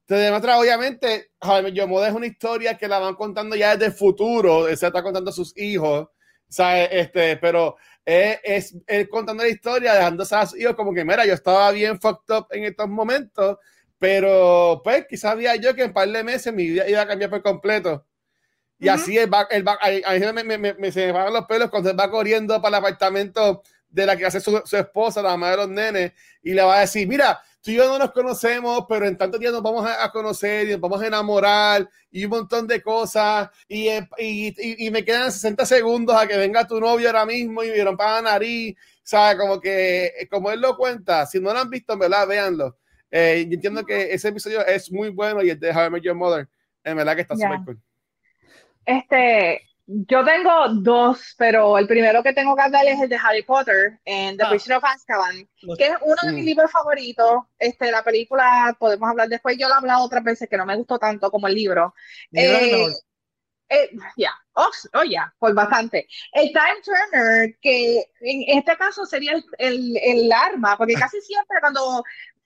[0.06, 3.72] te demuestra, obviamente, How I Your Mother es una historia que la van contando ya
[3.72, 6.10] desde el futuro, se está contando a sus hijos,
[6.48, 6.90] ¿sabes?
[6.92, 11.34] Este, pero es, es, contando la historia, dejándose a sus hijos como que, mira, yo
[11.34, 13.58] estaba bien fucked up en estos momentos,
[13.98, 17.08] pero pues quizás sabía yo que en un par de meses mi vida iba a
[17.08, 18.06] cambiar por completo.
[18.78, 21.70] Y así el va, el va, a, me, me, me, se me van los pelos
[21.70, 25.38] cuando él va corriendo para el apartamento de la que hace su, su, esposa, la
[25.38, 26.12] madre de los nenes,
[26.44, 29.40] y le va a decir, mira, tú y yo no nos conocemos, pero en tanto
[29.40, 33.50] día nos vamos a, conocer y nos vamos a enamorar y un montón de cosas,
[33.68, 33.90] y,
[34.20, 37.84] y, y, me quedan 60 segundos a que venga tu novio ahora mismo y me
[37.84, 39.40] rompa la nariz, ¿sabes?
[39.40, 42.78] Como que, como él lo cuenta, si no lo han visto, verdad, véanlo.
[43.10, 46.04] Eh, yo entiendo que ese episodio es muy bueno y el de How I Met
[46.04, 46.48] Your Mother,
[46.84, 47.82] en verdad que está súper cool.
[48.86, 53.44] Este, yo tengo dos, pero el primero que tengo que hablar es el de Harry
[53.44, 54.50] Potter en The ah.
[54.50, 56.48] Prisoner of Azkaban, que es uno de mis mm.
[56.48, 57.44] libros favoritos.
[57.60, 59.58] Este, la película podemos hablar después.
[59.58, 61.94] Yo lo he hablado otras veces que no me gustó tanto como el libro.
[62.32, 62.88] Eh,
[63.70, 66.08] eh, ya, oh, oh, ya, pues bastante.
[66.34, 71.58] El Time Turner, que en este caso sería el, el, el arma, porque casi siempre
[71.62, 72.04] cuando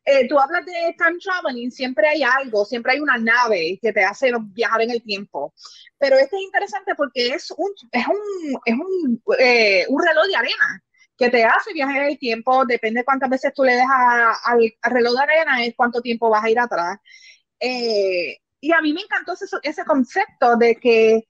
[0.10, 4.04] eh, tú hablas de time traveling, siempre hay algo, siempre hay una nave que te
[4.04, 5.54] hace viajar en el tiempo.
[6.00, 10.36] Pero este es interesante porque es un, es un, es un, eh, un reloj de
[10.36, 10.84] arena
[11.16, 14.74] que te hace viajar en el tiempo, depende de cuántas veces tú le dejas al,
[14.84, 16.98] reloj de arena, es cuánto tiempo vas a ir atrás.
[17.60, 21.28] Eh, y a mí me encantó ese, ese concepto de que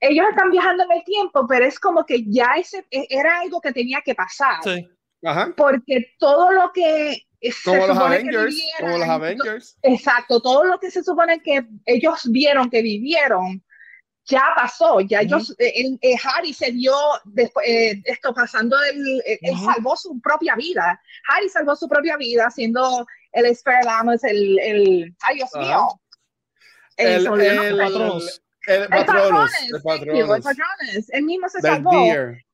[0.00, 3.60] ellos están viajando en el tiempo, pero es como que ya ese e, era algo
[3.60, 4.62] que tenía que pasar.
[4.64, 4.88] Sí.
[5.22, 5.52] Ajá.
[5.56, 7.27] Porque todo lo que
[7.64, 9.78] como los Avengers, como los Avengers.
[9.82, 13.62] Exacto, todo lo que se supone que ellos vieron que vivieron
[14.28, 19.22] ya pasó, ya ellos, eh, eh, Harry se dio después, eh, esto pasando, él,
[19.64, 25.36] salvó su propia vida, Harry salvó su propia vida siendo el Esperamos, el, el, ay
[25.36, 26.00] Dios mío,
[26.98, 27.80] el, el, el, el,
[28.68, 29.50] el, Patronus,
[31.08, 31.90] el mismo se salvó.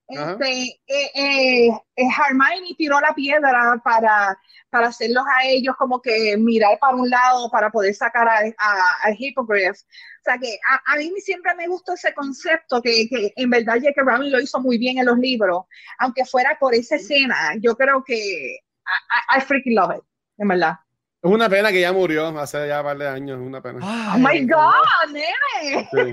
[0.07, 4.39] Este, eh, eh, eh, Hermione tiró la piedra para,
[4.69, 9.11] para hacerlos a ellos como que mirar para un lado para poder sacar a, a,
[9.17, 9.79] Hippogriff.
[9.81, 13.77] O sea que a, a, mí siempre me gustó ese concepto que, que en verdad
[13.81, 14.03] J.K.
[14.03, 15.65] Rowling lo hizo muy bien en los libros,
[15.99, 20.05] aunque fuera por esa escena, yo creo que I, I freaking love it,
[20.37, 20.75] en verdad.
[21.23, 23.79] Es una pena que ya murió hace ya un par de años, es una pena.
[24.15, 25.89] oh my God, nene.
[25.91, 26.13] Sí.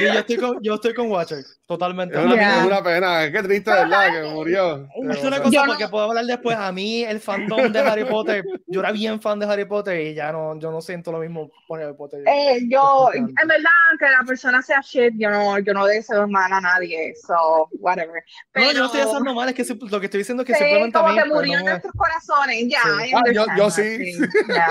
[0.00, 2.18] Yo, estoy con, yo estoy con Watcher, totalmente.
[2.18, 2.60] Es una, yeah.
[2.60, 4.12] es una pena, qué triste, ¿verdad?
[4.12, 4.88] Que murió.
[4.94, 5.90] Es una cosa yo porque no...
[5.90, 6.56] puedo hablar después.
[6.56, 10.14] A mí, el fandom de Harry Potter, yo era bien fan de Harry Potter y
[10.14, 12.22] ya no, yo no siento lo mismo por Harry Potter.
[12.26, 16.52] Eh, yo, en verdad, que la persona sea shit, yo no, yo no deseo mal
[16.52, 18.22] a nadie, so, whatever.
[18.52, 20.54] Pero, no, yo no estoy haciendo mal, es que lo que estoy diciendo es que
[20.54, 21.18] sí, simplemente como a mí.
[21.22, 22.82] que murió en nuestros corazones, ya.
[22.82, 23.12] Sí.
[23.14, 24.14] Ah, yo, yo sí.
[24.48, 24.68] Yeah.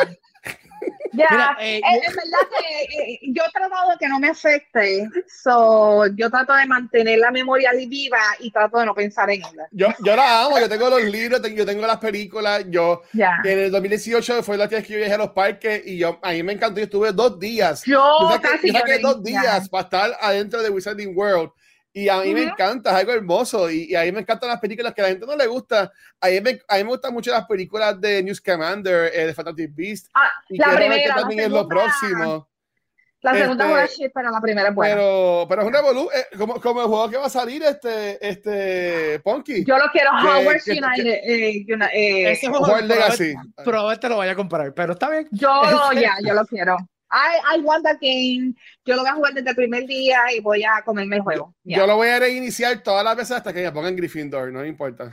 [1.16, 4.30] Ya, Mira, eh, es, es, verdad que eh, yo he tratado de que no me
[4.30, 9.42] afecte, so, yo trato de mantener la memoria viva y trato de no pensar en
[9.42, 9.68] ella.
[9.72, 13.38] Yo, yo la amo, yo tengo los libros, yo tengo las películas, yo yeah.
[13.44, 16.32] en el 2018 fue la vez que yo viajé a los parques y yo, a
[16.32, 17.84] mí me encantó, yo estuve dos días.
[17.86, 19.64] Yo, yo casi yo saqué dos días yeah.
[19.70, 21.52] para estar adentro de Wizarding World
[21.94, 22.34] y a mí uh -huh.
[22.34, 23.70] me encanta, es algo hermoso.
[23.70, 25.92] Y, y, a mí me encantan las películas que a la gente no le gusta.
[26.20, 29.34] A mí me, a mí me gustan mucho las películas de News Commander, eh, de
[29.34, 30.08] Fantastic Beast.
[30.16, 32.50] Ah, y la primera, también la es lo próximo.
[33.24, 34.96] La segunda este, es shit, pero la primera es buena.
[34.96, 39.20] Pero, pero es una eh, como, como el juego que va a salir, este, este
[39.22, 39.64] Punky.
[39.64, 41.06] Yo lo quiero, Hogwarts United.
[41.24, 43.34] Eh, eh, ese juego, Legacy.
[43.64, 45.30] Probablemente lo vaya a comprar, pero está bien.
[45.32, 45.50] Yo,
[45.94, 46.76] ya, yo lo quiero.
[47.14, 48.56] I, I want that game.
[48.86, 51.54] Yo lo voy a jugar desde el primer día y voy a comerme el juego.
[51.64, 51.78] Yeah.
[51.78, 54.68] Yo lo voy a reiniciar todas las veces hasta que me pongan Gryffindor, no me
[54.68, 55.12] importa.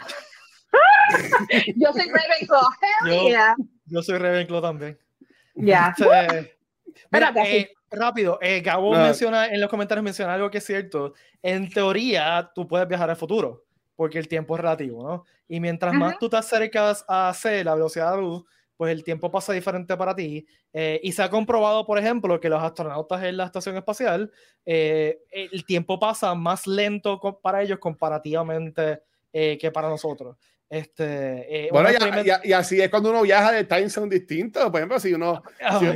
[1.76, 2.62] yo soy Ravenclaw.
[2.80, 3.55] Hell yo, yeah.
[3.84, 4.98] yo soy Ravenclaw también.
[5.55, 5.94] Ya.
[5.98, 6.26] Yeah.
[6.26, 6.57] Eh,
[7.11, 9.03] mira, eh, rápido, eh, Gabo no.
[9.03, 11.14] menciona en los comentarios menciona algo que es cierto.
[11.42, 13.64] En teoría, tú puedes viajar al futuro,
[13.96, 15.24] porque el tiempo es relativo, ¿no?
[15.48, 16.01] Y mientras uh -huh.
[16.01, 18.44] más tú te acercas a C, la velocidad de la luz,
[18.81, 20.47] pues el tiempo pasa diferente para ti.
[20.72, 24.33] Eh, y se ha comprobado, por ejemplo, que los astronautas en la estación espacial,
[24.64, 29.03] eh, el tiempo pasa más lento para ellos comparativamente
[29.35, 30.39] eh, que para nosotros.
[30.71, 31.89] Este, eh, bueno,
[32.45, 34.71] y, así es cuando uno viaja de time zone distinto.
[34.71, 35.43] Por ejemplo, si uno,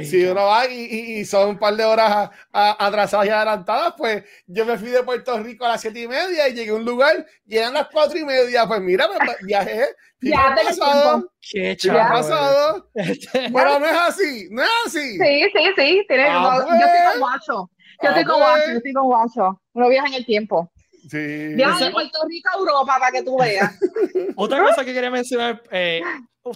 [0.03, 4.77] si, uno va y, son un par de horas atrasadas y adelantadas, pues yo me
[4.77, 7.57] fui de Puerto Rico a las siete y media y llegué a un lugar y
[7.57, 8.67] eran las cuatro y media.
[8.67, 9.87] Pues mira, pues, viajé.
[10.25, 11.31] Ya pasado.
[11.53, 12.91] Qué pasado.
[12.95, 15.19] Pero no es así, no es así.
[15.19, 16.07] Sí, sí, sí.
[16.19, 17.19] Ah, yo estoy con pues.
[17.19, 17.71] guacho.
[18.03, 19.61] Yo estoy con guacho, yo estoy con guacho.
[19.75, 20.73] Uno viaja en el tiempo.
[21.09, 21.55] Sí.
[21.55, 23.79] Viaja de Puerto Rico a Europa para que tú veas.
[24.37, 26.01] Otra cosa que quería mencionar, eh,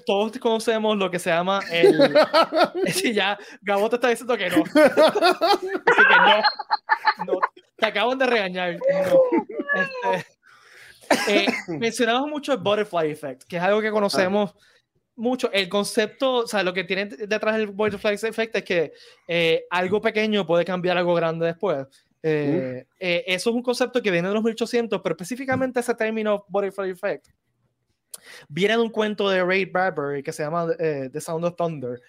[0.06, 1.96] todos conocemos lo que se llama el.
[2.92, 4.56] Si ya Gabo te está diciendo que no.
[4.74, 7.32] Así que no.
[7.32, 7.40] no.
[7.76, 8.78] Te acaban de regañar.
[9.74, 10.26] Este,
[11.28, 14.54] eh, mencionamos mucho el butterfly effect, que es algo que conocemos.
[15.16, 15.50] mucho.
[15.52, 18.92] El concepto, o sea, lo que tiene detrás del Butterfly Effect es que
[19.26, 21.86] eh, algo pequeño puede cambiar algo grande después.
[22.22, 26.44] Eh, eh, eso es un concepto que viene de los 1800, pero específicamente ese término
[26.48, 27.28] Butterfly Effect
[28.48, 32.00] viene de un cuento de Ray Bradbury que se llama eh, The Sound of Thunder,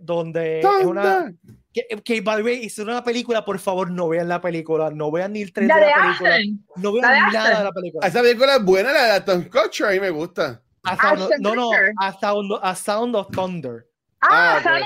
[0.00, 1.32] donde es una.
[1.72, 5.32] Que, que by the hizo una película, por favor, no vean la película, no vean
[5.32, 6.38] ni el trailer de la película,
[6.76, 8.06] no vean nada de la película.
[8.06, 10.62] Esa película es buena, la de Tom Kutcher, a mí me gusta.
[11.40, 11.70] no, no,
[12.60, 13.86] a Sound of Thunder.
[14.24, 14.80] Ah, ah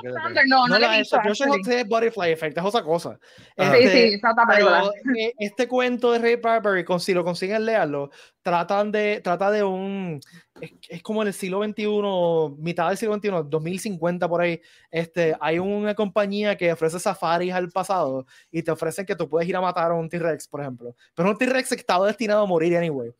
[0.46, 3.18] no, no, no eso, yo sé Butterfly Effect, es otra cosa.
[3.54, 8.10] Este, sí, sí, pero, eh, este cuento de Ray Bradbury, si lo consiguen leerlo,
[8.40, 10.20] tratan de, trata de un,
[10.88, 14.60] es, como en el siglo XXI, mitad del siglo XXI, 2050 por ahí,
[14.90, 19.46] este, hay una compañía que ofrece safaris al pasado y te ofrecen que tú puedes
[19.46, 20.94] ir a matar a un T-Rex, por ejemplo.
[21.14, 23.12] Pero un T-Rex estaba destinado a morir anyway.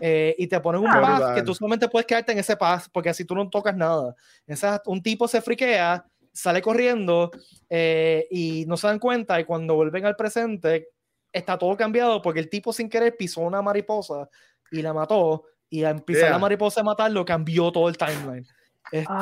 [0.00, 2.86] Eh, y te ponen un ah, path que tú solamente puedes quedarte en ese path
[2.92, 4.14] porque así tú no tocas nada.
[4.46, 7.30] Esa, un tipo se friquea, sale corriendo
[7.68, 10.88] eh, y no se dan cuenta y cuando vuelven al presente
[11.32, 14.28] está todo cambiado porque el tipo sin querer pisó una mariposa
[14.70, 18.46] y la mató y al pisar la mariposa a matarlo cambió todo el timeline.
[18.90, 19.12] Este,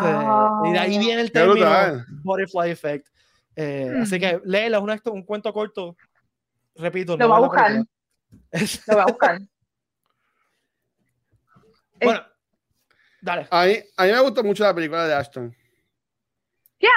[0.64, 1.68] Y de ahí viene el término
[2.22, 3.06] Butterfly Effect.
[3.56, 5.96] Eh, así que léela, es un, un cuento corto.
[6.76, 7.72] Repito, lo va a buscar.
[8.86, 9.40] Lo va a buscar.
[12.00, 12.24] Bueno,
[13.20, 13.48] dale.
[13.50, 15.56] A mí, a mí me gustó mucho la película de Ashton.
[16.80, 16.90] Ya,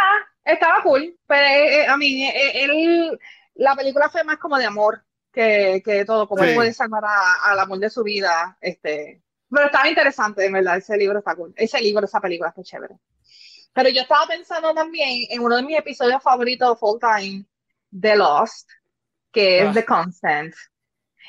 [0.43, 3.17] estaba cool, pero eh, eh, a mí, eh,
[3.55, 7.03] la película fue más como de amor que, que todo, como él puede salvar
[7.43, 8.57] al amor de su vida.
[8.59, 11.53] Este, pero estaba interesante, en verdad, ese libro está cool.
[11.55, 12.97] Ese libro, esa película está chévere.
[13.73, 17.45] Pero yo estaba pensando también en uno de mis episodios favoritos de Full Time,
[17.99, 18.69] The Lost,
[19.31, 19.71] que es ah.
[19.73, 20.55] The Constant.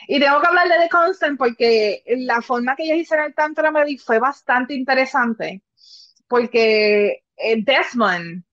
[0.07, 4.01] Y tengo que hablar de Constant porque la forma que ellos hicieron el Tantra Medic
[4.01, 5.62] fue bastante interesante.
[6.28, 8.44] Porque eh, Desmond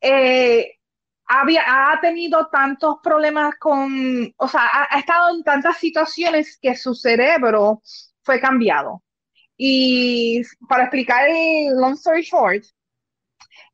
[0.00, 0.78] eh,
[1.26, 6.94] había, ha tenido tantos problemas con, o sea, ha, estado en tantas situaciones que su
[6.94, 7.82] cerebro
[8.22, 9.02] fue cambiado.
[9.56, 12.64] Y para explicar el long story short,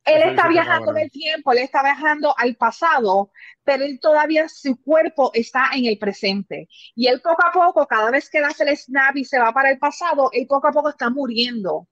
[0.04, 3.30] él está viajando en el tiempo, él está viajando al pasado,
[3.64, 6.68] pero él todavía su cuerpo está en el presente.
[6.94, 9.70] Y él poco a poco, cada vez que hace el snap y se va para
[9.70, 11.88] el pasado, él poco a poco está muriendo.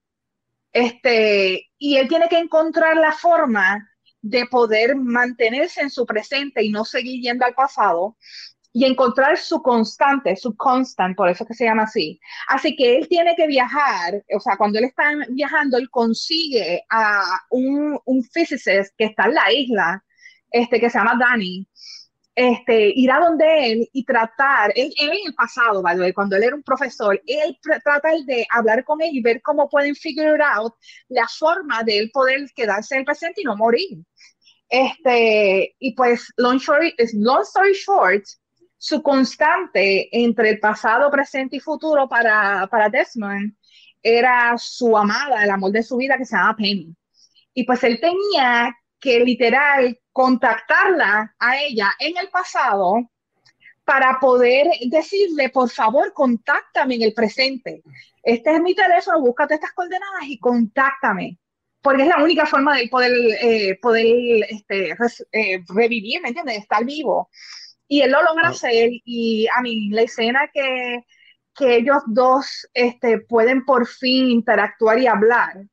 [0.71, 3.89] Este, y él tiene que encontrar la forma
[4.21, 8.15] de poder mantenerse en su presente y no seguir yendo al pasado
[8.73, 12.19] y encontrar su constante, su constant, por eso que se llama así.
[12.47, 17.23] Así que él tiene que viajar, o sea, cuando él está viajando, él consigue a
[17.51, 20.03] un, un physicist que está en la isla,
[20.51, 21.67] este, que se llama Danny,
[22.35, 25.83] este, ir a donde él y tratar, él, en el pasado,
[26.15, 29.95] cuando él era un profesor, él trata de hablar con él y ver cómo pueden
[29.95, 30.73] figure out
[31.09, 33.99] la forma de él poder quedarse en el presente y no morir.
[34.67, 38.23] Este, y pues, long story, long story short,
[38.83, 43.55] su constante entre el pasado, presente y futuro para, para Desmond
[44.01, 46.93] era su amada, el amor de su vida que se llama Penny.
[47.53, 53.09] Y pues él tenía que literal contactarla a ella en el pasado
[53.85, 57.83] para poder decirle, por favor, contáctame en el presente.
[58.21, 61.37] Este es mi teléfono, búscate estas coordenadas y contáctame.
[61.81, 64.05] Porque es la única forma de poder, eh, poder
[64.49, 64.93] este,
[65.31, 66.57] eh, revivir, ¿me entiendes?
[66.57, 67.29] Estar vivo.
[67.93, 68.51] Y él lo logra ah.
[68.51, 68.89] hacer.
[69.05, 71.05] Y a mí, la escena que,
[71.55, 75.63] que ellos dos este, pueden por fin interactuar y hablar,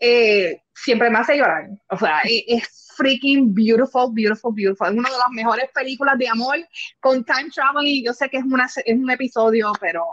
[0.00, 1.68] eh, siempre me hace llorar.
[1.90, 4.86] O sea, e, es freaking beautiful, beautiful, beautiful.
[4.86, 6.56] Es una de las mejores películas de amor
[7.00, 8.02] con time traveling.
[8.02, 10.06] Yo sé que es, una, es un episodio, pero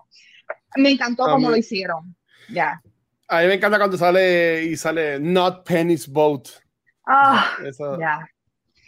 [0.76, 2.18] me encantó cómo lo hicieron.
[2.50, 2.82] Ya.
[3.30, 6.50] A mí me encanta cuando sale y sale Not Penny's Boat.
[7.08, 7.56] Ah,
[7.98, 8.28] ya.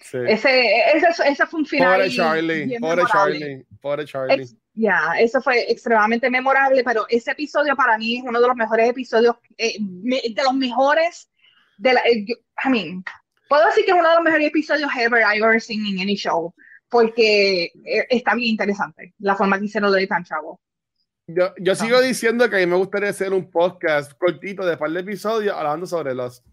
[0.01, 0.17] Sí.
[0.27, 0.63] Ese,
[0.95, 1.95] ese, ese fue un final.
[1.97, 3.03] Pobre Charlie, pobre.
[3.11, 4.45] Charlie, pobre Charlie.
[4.73, 8.89] Ya, eso fue extremadamente memorable, pero ese episodio para mí es uno de los mejores
[8.89, 11.29] episodios, eh, de los mejores,
[11.77, 12.35] de la, eh, yo-
[12.65, 13.03] I mean,
[13.49, 16.15] puedo decir que es uno de los mejores episodios ever I ever seen in any
[16.15, 16.53] show,
[16.89, 20.55] porque eh, está bien interesante la forma que hicieron lo de Time Travel.
[21.27, 24.89] Yo, yo sigo diciendo que a mí me gustaría hacer un podcast cortito de par
[24.89, 26.43] de episodios hablando sobre los.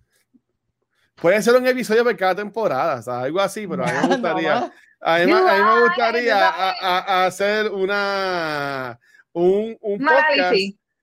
[1.21, 4.07] Puede ser un episodio por cada temporada, o sea, algo así, pero a mí me
[4.17, 4.73] gustaría.
[5.01, 6.83] A mí, me- a mí me gustaría a- right.
[6.83, 8.99] a- a hacer una
[9.33, 10.55] un, un podcast.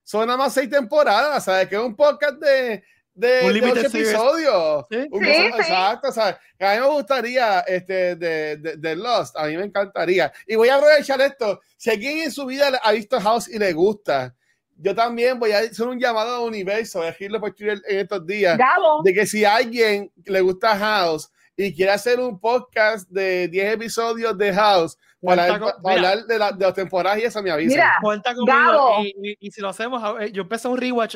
[0.03, 1.67] Son nada más seis temporadas, ¿sabes?
[1.67, 4.85] Que es un podcast de, de, Un de ocho episodios.
[4.91, 5.07] Sí.
[5.11, 5.31] Un sí.
[5.31, 6.35] Exacto, ¿sabes?
[6.59, 10.31] A mí me gustaría este, de, de, de Lost, a mí me encantaría.
[10.45, 11.61] Y voy a aprovechar esto.
[11.77, 14.34] Si alguien en su vida ha visto House y le gusta,
[14.75, 17.99] yo también voy a hacer un llamado al universo, voy a decirlo por Twitter en
[17.99, 22.39] estos días, Gabo, de que si a alguien le gusta House y quiere hacer un
[22.39, 26.09] podcast de 10 episodios de House para, con- para mira.
[26.11, 27.69] hablar de, la, de las temporadas y eso me avisa.
[27.75, 28.99] mira, Cuenta conmigo Gabo.
[29.03, 30.01] y, y- y si lo hacemos,
[30.33, 31.15] yo empecé un rewatch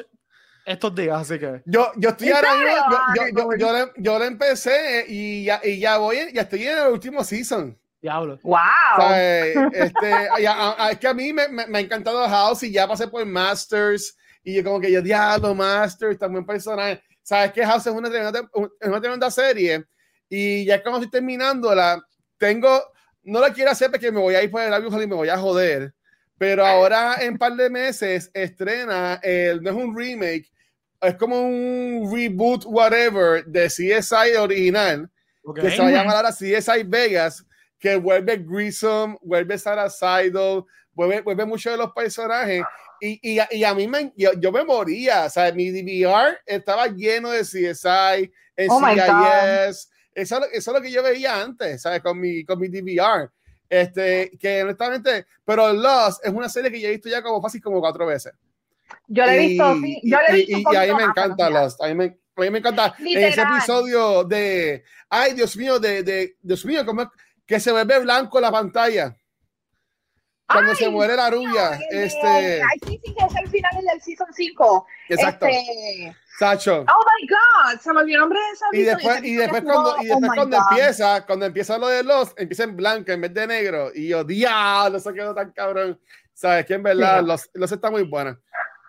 [0.66, 1.62] estos días, así que.
[1.66, 5.44] Yo, yo estoy ¿En ahora mismo, yo, yo, yo, yo le, yo le empecé y
[5.46, 7.78] ya, y ya voy, ya estoy en el último season.
[8.02, 8.40] Diablo.
[8.44, 8.58] wow.
[8.98, 12.28] O sea, este, a- a- a- es que a mí me, me, me ha encantado
[12.28, 17.02] House y ya pasé por Masters y yo como que yo diablo Masters, también personaje.
[17.22, 18.40] Sabes que House es una tremenda,
[18.80, 19.86] es una tremenda serie
[20.30, 22.02] y ya como estoy terminándola,
[22.38, 22.82] tengo,
[23.24, 25.30] no la quiero hacer porque me voy a ir por el labio y me voy
[25.30, 25.94] a joder,
[26.38, 30.50] pero ahora en par de meses estrena, el, no es un remake,
[31.02, 35.10] es como un reboot, whatever, de CSI original
[35.44, 35.60] Ok.
[35.62, 37.46] que se va a llamar ahora CSI Vegas,
[37.80, 40.64] que vuelve Grissom, vuelve Sarah Seidel,
[40.94, 42.64] vuelve, vuelve muchos de los personajes.
[43.02, 46.88] Y, y, y a mí me, yo, yo me moría, o sea, mi DVR estaba
[46.88, 48.32] lleno de CSI,
[48.68, 52.02] Oh my NCIS, eso, eso es lo que yo veía antes, ¿sabes?
[52.02, 53.30] Con mi, con mi DVR.
[53.70, 57.62] Este, que honestamente, pero Lost es una serie que yo he visto ya como fácil
[57.62, 58.34] como cuatro veces.
[59.08, 60.88] Yo le he visto, Y- sí, yo le he y- visto y, y a mí
[60.90, 61.50] poquito me encanta.
[61.50, 61.82] Lost.
[61.84, 63.58] A mí me, a mí me encanta en ese Literal.
[63.58, 64.84] episodio de.
[65.08, 66.04] Ay, Dios mío, de.
[66.04, 67.08] de Dios mío, como es
[67.50, 69.18] que se vuelve blanco la pantalla.
[70.48, 71.80] Cuando se Ay, muere la rubia.
[71.90, 72.62] Este.
[72.62, 74.88] Ay, sí, sí, que es el final del season 5.
[75.10, 75.46] Exacto.
[75.48, 76.82] Este, Sacho.
[76.82, 79.96] oh my God, se me olvidó el nombre de esa Y después, y después cuando,
[80.02, 83.48] y después cuando empieza, cuando empieza lo de los, empieza en blanco en vez de
[83.48, 83.92] negro.
[83.94, 86.00] Y yo, diablo, eso quedó tan cabrón.
[86.34, 87.26] Sabes que en verdad Sí.
[87.26, 88.40] los, los está muy buena.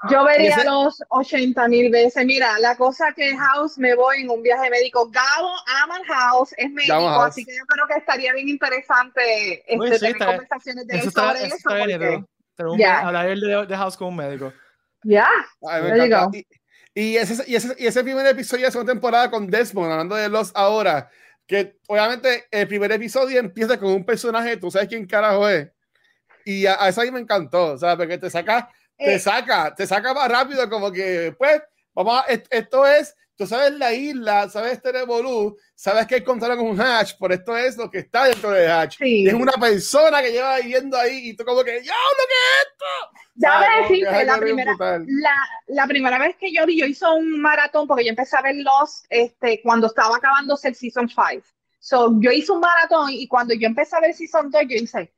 [0.08, 2.24] Yo vería ese- los 80 mil veces.
[2.24, 5.10] Mira, la cosa que House me voy en un viaje médico.
[5.10, 5.50] Gabo
[5.82, 7.26] ama House, es médico, House.
[7.26, 10.94] así que yo creo que estaría bien interesante este, Uy, sí, tener está- conversaciones de
[10.94, 11.86] Eso él está, sobre eso eso.
[11.98, 12.26] bien,
[12.78, 13.00] Ya.
[13.00, 14.52] que hablar de, de House con un médico.
[15.02, 15.28] Ya,
[15.60, 16.30] go.
[16.32, 16.46] Y,
[16.94, 20.14] y ese, y, ese, y ese primer episodio de la segunda temporada con Desmond, hablando
[20.16, 21.10] de los ahora,
[21.46, 25.68] que obviamente el primer episodio empieza con un personaje, tú sabes quién carajo es.
[26.44, 28.70] Y a, a eso a mí me encantó, o sea, porque te saca,
[29.04, 29.18] te Eh.
[29.18, 31.60] saca, te saca más rápido, como que, pues,
[31.94, 36.38] vamos a, est- esto es, tú sabes la isla, sabes este revolú, sabes que con
[36.42, 38.98] un hatch, por esto es lo que está dentro del hatch.
[38.98, 39.26] sí.
[39.26, 42.66] Es una persona que lleva viviendo ahí y tú como que, ¡ya, lo que es
[42.66, 43.20] esto!
[43.36, 45.34] Ya que deciste, es la primera, la,
[45.68, 48.56] la primera vez que yo vi, yo hice un maratón porque yo empecé a ver
[48.56, 51.42] Lost este, cuando estaba acabándose el Season 5.
[51.78, 55.10] So, yo hice un maratón y cuando yo empecé a ver Season 2, yo hice,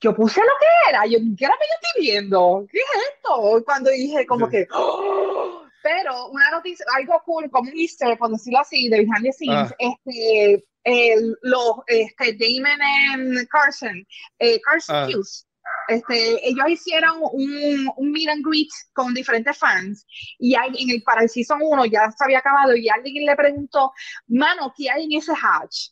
[0.00, 2.66] yo puse lo que era, yo, ¿qué era que yo estoy viendo?
[2.70, 2.84] ¿Qué es
[3.14, 3.58] esto?
[3.58, 5.64] Y Cuando dije como que, ¡oh!
[5.82, 9.70] pero una noticia, algo cool, como un easter, por decirlo así, de behind the scenes,
[9.72, 9.76] Ah.
[9.78, 12.80] este, el- los, este, Damon
[13.12, 14.06] and Carson,
[14.38, 15.06] eh, Carson Ah.
[15.06, 15.46] Hughes,
[15.88, 20.06] este, ellos hicieron un, un meet and greet con diferentes fans
[20.38, 23.34] y hay, en el, para el season 1 ya se había acabado y alguien le
[23.36, 23.92] preguntó,
[24.28, 25.90] mano, ¿qué hay en ese hatch?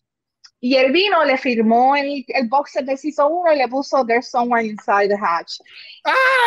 [0.61, 4.29] Y él vino, le firmó el, el boxer del season 1 y le puso There's
[4.29, 5.61] someone inside the hatch.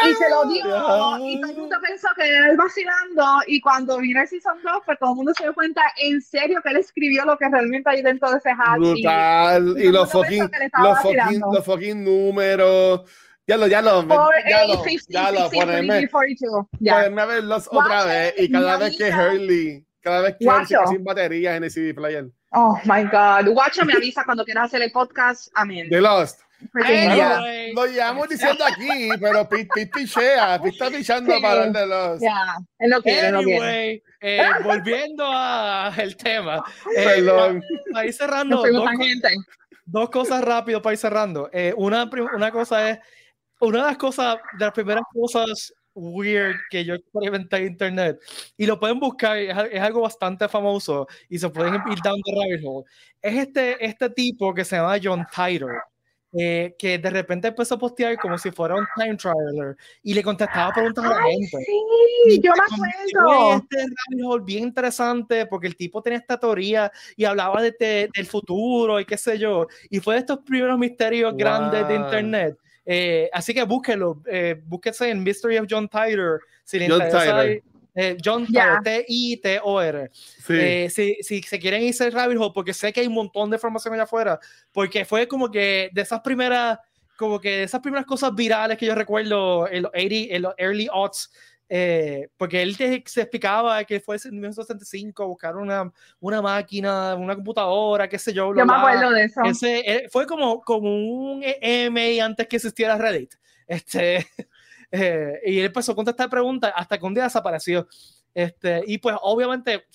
[0.05, 3.97] Y se lo dio y todo el mundo pensó que era él vacilando y cuando
[3.99, 6.77] vino el season 2 pues todo el mundo se dio cuenta en serio que él
[6.77, 8.81] escribió lo que realmente hay dentro de ese hatch.
[8.81, 9.75] y- Brutal.
[9.77, 10.49] y Y, todo los fucking,
[10.83, 13.01] los fucking, los fucking números.
[13.47, 14.01] Ya lo, ya lo,
[14.47, 16.65] ya lo, 50, ya lo, 60, ponerme, 43, 42.
[16.79, 16.93] Ya.
[16.95, 18.33] ponerme a verlos otra vez.
[18.37, 19.09] Y cada vez que.
[19.09, 22.27] Hurley, cada vez que Hurley sin baterías en el CD player.
[22.53, 23.47] Oh my God.
[23.53, 25.47] Guacho me avisa cuando quieras hacer el podcast.
[25.53, 25.87] Amén.
[25.89, 26.41] The Lost.
[26.75, 27.15] Anyway.
[27.15, 27.41] yeah.
[27.73, 31.41] Lo llevamos diciendo aquí, pero Pete Pete pichea, Pete está pichando Sí.
[31.41, 32.21] para hablar de Lost.
[32.23, 32.57] Ya.
[32.77, 33.57] Él no quiere, él no quiere.
[33.65, 36.63] Anyway, eh, volviendo al tema,
[36.95, 37.63] eh, Perdón.
[37.91, 39.29] para ir cerrando, dos, co-
[39.85, 41.49] dos cosas rápido para ir cerrando.
[41.51, 42.99] Eh, una, una cosa es,
[43.59, 48.19] una de las cosas, de las primeras cosas weird que yo experimenté en internet
[48.57, 52.31] y lo pueden buscar, es, es algo bastante famoso y se pueden ir down the
[52.31, 52.85] rabbit hole.
[53.21, 55.81] Es este, este tipo que se llama John Titor.
[56.33, 60.23] Eh, que de repente empezó a postear como si fuera un time traveler y le
[60.23, 61.57] contestaba preguntas a la Ay, gente.
[61.65, 61.73] sí,
[62.27, 63.53] Y yo me acuerdo.
[63.57, 68.09] Este rabbit hole bien interesante porque el tipo tenía esta teoría y hablaba de, de-
[68.15, 69.67] del futuro y qué sé yo.
[69.89, 72.05] Y fue de estos primeros misterios grandes de Wow.
[72.05, 72.55] internet.
[72.85, 76.41] Eh, así que búsquelo, eh, búsquese en Mystery of John Titor.
[76.63, 77.63] Si le John interesa, Titor.
[77.95, 78.79] eh, John Ya.
[78.79, 80.09] Titor, T-I-T-O-R.
[80.13, 80.53] Sí.
[80.53, 83.49] Eh, si, si se quieren irse al rabbit hole, porque sé que hay un montón
[83.49, 84.39] de información allá afuera,
[84.71, 86.79] porque fue como que de esas primeras,
[87.17, 90.53] como que de esas primeras cosas virales que yo recuerdo en los 80, en los
[90.57, 91.31] early aughts,
[91.73, 97.33] eh, porque él te- se explicaba que fue en 1965 buscar una, una máquina, una
[97.33, 98.49] computadora, qué sé yo.
[98.49, 99.41] bla, Yo me acuerdo de eso.
[99.45, 103.35] Ese, eh, fue como, como un EMA antes que existiera Reddit.
[103.67, 104.17] Este,
[104.91, 107.87] eh, y él empezó a contestar preguntas hasta que un día desapareció.
[108.33, 109.85] Este, y pues obviamente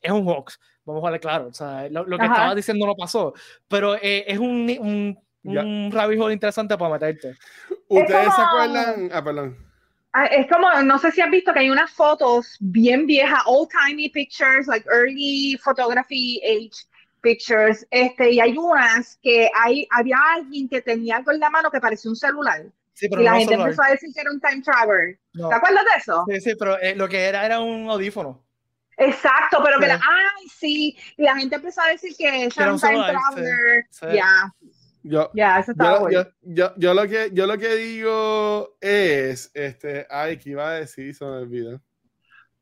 [0.00, 1.48] es un hoax, vamos a ver claro.
[1.48, 2.32] O sea, lo, lo que Ajá.
[2.34, 3.34] estaba diciendo no pasó,
[3.66, 7.34] pero eh, es un, un, un rabbit hole interesante para meterte.
[7.88, 9.10] ¿Ustedes se como- acuerdan?
[9.12, 9.71] Ah, perdón.
[10.14, 13.70] Ah, Es como, no sé si has visto que hay unas fotos bien viejas, old
[13.70, 16.86] timey pictures, like early photography age
[17.22, 21.70] pictures, este, y hay unas que hay, había alguien que tenía algo en la mano
[21.70, 22.62] que parecía un celular,
[22.94, 23.70] Sí, pero y la no gente celular.
[23.70, 25.18] empezó a decir que era un time traveler.
[25.32, 25.48] No.
[25.48, 26.24] ¿Te acuerdas de eso?
[26.28, 28.42] Sí, sí, pero eh, lo que era era un audífono.
[28.98, 29.88] Exacto, pero que Sí.
[29.92, 33.20] la, ay, sí, y la gente empezó a decir que era un time celular, sí,
[33.34, 33.86] traveler.
[33.90, 34.06] sí.
[34.14, 34.54] Ya,
[35.04, 36.22] Yo, ya, eso estaba yo, bueno.
[36.22, 40.74] yo, yo, yo lo que, yo lo que digo es, este, ay, ¿qué iba a
[40.74, 41.14] decir?
[41.14, 41.80] Se me olvidó.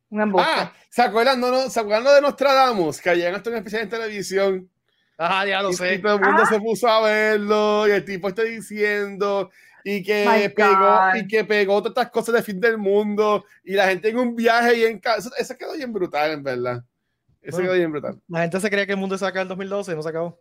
[0.08, 0.34] Un.
[0.38, 3.00] Ah, ¿se acuerdan, no, no, ¿se acuerdan de Nostradamus?
[3.00, 4.70] Que ayer esto en especial en televisión.
[5.18, 5.98] Ah, ya lo y, y sé.
[5.98, 6.46] todo el mundo Ah.
[6.46, 9.50] se puso a verlo y el tipo está diciendo
[9.84, 11.14] y que My pegó God.
[11.16, 14.34] y que pegó todas estas cosas de fin del mundo y la gente en un
[14.34, 15.28] viaje y en casa.
[15.28, 16.82] Eso, eso quedó bien brutal, en verdad.
[17.42, 17.68] Eso Bueno.
[17.68, 18.20] quedó bien brutal.
[18.28, 20.08] La gente se creía que el mundo se acaba en el 2012 y no se
[20.08, 20.40] acabó.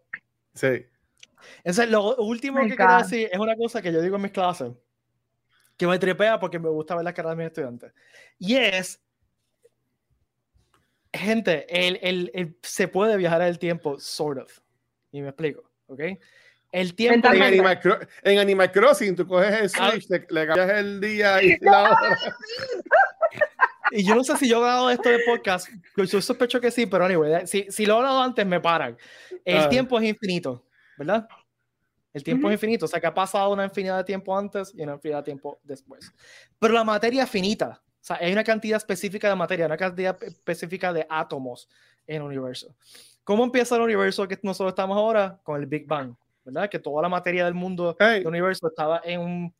[0.56, 0.86] Sí.
[1.60, 4.72] Entonces, lo último que quiero decir es una cosa que yo digo en mis clases,
[5.78, 7.92] que me tripea porque me gusta ver las caras de mis estudiantes.
[8.38, 9.02] Y es,
[11.14, 14.60] gente, el, el- el- se puede viajar el tiempo, sort of.
[15.12, 16.02] Y me explico, ¿ok?
[16.72, 17.28] El tiempo...
[17.30, 17.42] En.
[17.42, 19.92] Animal, Cro- en Animal Crossing, tú coges el Ah.
[19.92, 22.18] Switch, le, le cambias el día y la hora.
[23.92, 25.68] Y yo no sé si yo he hablado de esto de podcast,
[25.98, 28.96] yo yo sospecho que sí, pero anyway, si, si lo he hablado antes, me paran.
[29.44, 29.68] El Ah.
[29.70, 30.64] tiempo es infinito,
[31.00, 31.28] ¿verdad?
[32.14, 34.82] El tiempo es infinito, o sea que ha pasado una infinidad de tiempo antes y
[34.84, 36.12] una infinidad de tiempo después.
[36.60, 40.18] Pero la materia es finita, o sea, hay una cantidad específica de materia, una cantidad
[40.18, 41.70] pe- específica de átomos
[42.06, 42.76] en el universo.
[43.24, 45.40] ¿Cómo empieza el universo que nosotros estamos ahora?
[45.44, 46.70] Con el Big Bang, ¿verdad?
[46.70, 49.56] Que toda la materia del mundo Hey, el universo estaba en, un-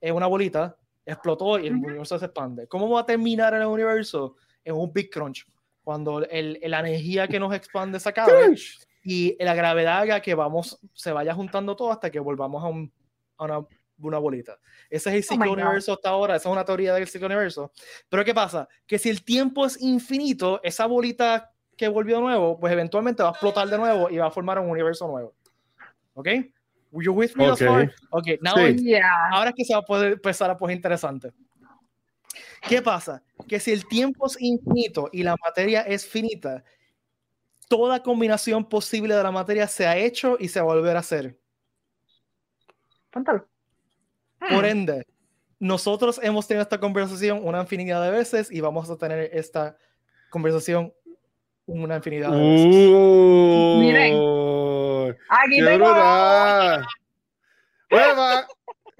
[0.00, 0.76] en una bolita,
[1.06, 1.86] explotó y el Ujú.
[1.86, 2.66] universo se expande.
[2.66, 4.36] ¿Cómo va a terminar el universo?
[4.64, 5.46] En un Big Crunch,
[5.84, 8.80] cuando el, la energía que nos expande se acabe crunch.
[9.04, 12.90] Y la gravedad haga que vamos, se vaya juntando todo hasta que volvamos a, un-
[13.36, 13.66] a una,
[13.98, 14.58] una bolita.
[14.90, 15.58] Ese es el Oh ciclo God.
[15.62, 17.70] universo hasta ahora, esa es una teoría del ciclo universo.
[18.08, 18.66] Pero ¿qué pasa?
[18.86, 23.32] Que si el tiempo es infinito, esa bolita que volvió nuevo, pues eventualmente va a
[23.32, 25.34] explotar de nuevo y va a formar un universo nuevo.
[26.14, 26.28] ¿Ok?
[26.92, 27.66] You with me thus Ok.
[27.68, 27.94] far?
[28.10, 28.62] Ok, now Sí.
[28.62, 29.28] it's- Ya.
[29.32, 31.32] ahora es que se va a poder empezar a poner interesante.
[32.68, 33.22] ¿Qué pasa?
[33.46, 36.64] Que si el tiempo es infinito y la materia es finita,
[37.68, 41.00] toda combinación posible de la materia se ha hecho y se va a volver a
[41.00, 41.38] hacer.
[43.10, 43.46] Póntalo.
[44.38, 44.68] Por Hmm.
[44.68, 45.06] ende,
[45.58, 49.76] nosotros hemos tenido esta conversación una infinidad de veces y vamos a tener esta
[50.30, 50.92] conversación
[51.66, 52.66] una infinidad de veces.
[52.92, 55.14] Uh, Miren.
[55.28, 55.86] Aquí ¡Qué tengo.
[57.90, 58.46] ¡Hueva!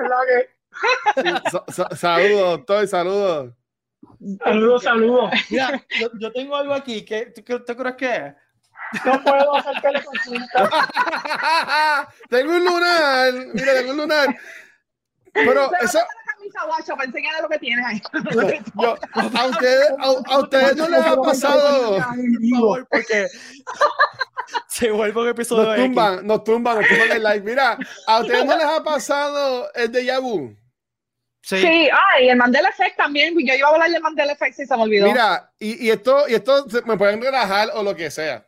[1.50, 3.52] Sa- sa- Saludos, doctor, saludos.
[4.42, 5.30] Saludos, saludos.
[5.50, 7.04] Mira, yo, yo tengo algo aquí.
[7.04, 8.34] ¿qué, tú, tú crees que es?
[9.04, 10.70] No puedo hacer la consulta.
[12.28, 14.36] tengo un lunar, mira, tengo un lunar.
[15.32, 15.98] Pero Se eso,
[16.66, 18.00] guacho, para lo que tienes ahí.
[18.80, 21.96] yo, a ustedes, a, a ustedes no les ha pasado.
[21.96, 23.26] Por favor, porque
[24.68, 25.84] se vuelve un episodio Nos X.
[25.86, 27.40] tumban, nos tumban, nos tumban el live.
[27.40, 30.56] Mira, a ustedes no les ha pasado el de Yabu.
[31.42, 31.58] Sí.
[31.60, 33.34] Sí, ay, el Mandela Effect también.
[33.36, 35.06] Yo iba a hablar del Mandela Effect y se me olvidó.
[35.06, 38.46] Mira, y, y esto, y esto me pueden relajar o lo que sea.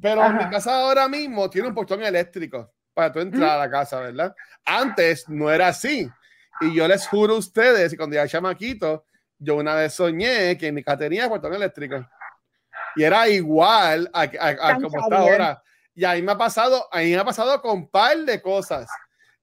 [0.00, 0.32] Pero Ajá.
[0.44, 4.34] mi casa ahora mismo tiene un portón eléctrico para tú entrar a la casa, ¿verdad?
[4.64, 6.08] Antes no era así.
[6.60, 9.04] Y yo les juro a ustedes, y cuando ya chamaquito,
[9.38, 12.06] yo una vez soñé que en mi casa tenía portón eléctrico.
[12.96, 15.62] Y era igual a, a- a como está ahora.
[15.94, 18.88] Y ahí me ha pasado, ahí me ha pasado con un par de cosas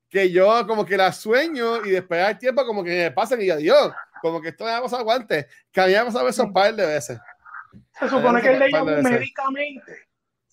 [0.09, 3.47] que yo como que las sueño y después al tiempo como que me pasan y
[3.47, 3.91] yo, Dios,
[4.21, 6.53] como que esto me ha pasado antes, que a mí me ha pasado eso un
[6.53, 7.19] par de veces.
[7.99, 9.03] Se supone que Par de veces.
[9.11, 9.81] médicamente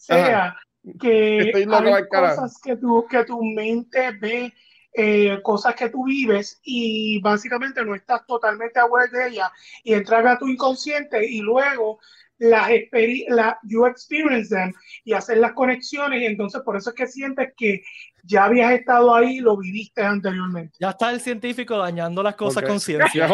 [0.00, 0.56] sea
[0.98, 4.52] que Estoy loco hay cosas que tu, que tu mente ve,
[4.94, 9.48] eh, cosas que tú vives y básicamente no estás totalmente aware de ellas
[9.84, 12.00] y entran a tu inconsciente y luego
[12.38, 14.72] las experi- la, you experience them
[15.04, 17.82] y hacer las conexiones y entonces por eso es que sientes que
[18.24, 20.74] ya habías estado ahí y lo viviste anteriormente.
[20.80, 22.68] Ya está el científico dañando las cosas Ok.
[22.70, 23.28] con ciencia.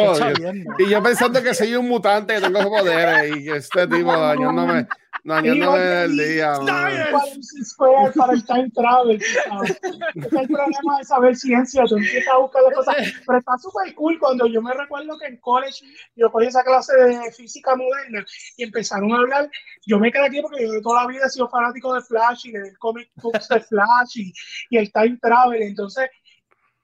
[0.78, 4.86] Y yo pensando que soy un mutante que tengo poderes y que este tipo dañándome,
[5.26, 6.52] dañándome el día.
[6.60, 6.66] mano.
[6.66, 9.80] Para el C-Square, para el time travel, sabes.
[10.14, 12.96] Es el problema de saber ciencia, tú empiezas a buscar las cosas,
[13.26, 16.94] pero está súper cool cuando yo me recuerdo que en college yo cogí esa clase
[16.96, 18.24] de física moderna
[18.56, 19.50] y empezaron a hablar,
[19.86, 22.52] yo me quedé aquí porque yo toda la vida he sido fanático de Flash y
[22.52, 24.32] de leer comic books de Flash y,
[24.70, 26.08] y el time travel, entonces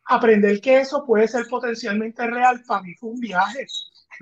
[0.06, 3.66] aprender que eso puede ser potencialmente real para mí fue un viaje.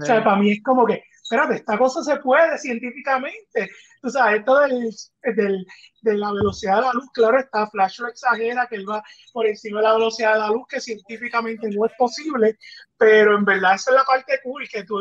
[0.01, 3.71] O sea, para mí es como que, espérate, esta cosa se puede científicamente.
[4.03, 4.91] Tú sabes, esto del,
[5.37, 5.67] del-
[6.03, 9.03] de la velocidad de la luz, claro está, Flash lo exagera, que él va
[9.33, 12.59] por encima de la velocidad de la luz, que científicamente no es posible,
[12.97, 14.97] pero en verdad esa es la parte cool, que tú,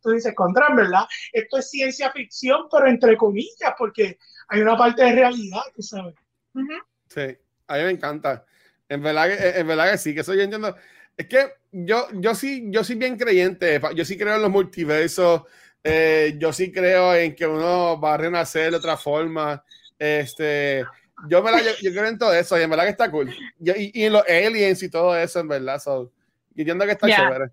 [0.00, 4.18] tú dices, contra, en verdad, esto es ciencia ficción, pero entre comillas, porque
[4.48, 6.14] hay una parte de realidad, tú sabes.
[6.54, 6.72] Ujú.
[7.08, 8.46] Sí, a mí me encanta.
[8.88, 10.74] En verdad que, en verdad que sí, que eso yo entiendo.
[11.16, 13.80] Es que yo, yo sí, yo soy bien creyente.
[13.94, 15.42] Yo sí creo en los multiversos.
[15.84, 19.62] Eh, yo sí creo en que uno va a renacer de otra forma.
[19.98, 20.84] Este,
[21.28, 23.32] yo, me la, yo, yo creo en todo eso y en verdad que está cool.
[23.58, 25.78] Yo- y, y en los aliens y todo eso, en verdad.
[25.78, 26.10] So,
[26.54, 27.16] yo entiendo que está Ya.
[27.16, 27.50] chévere.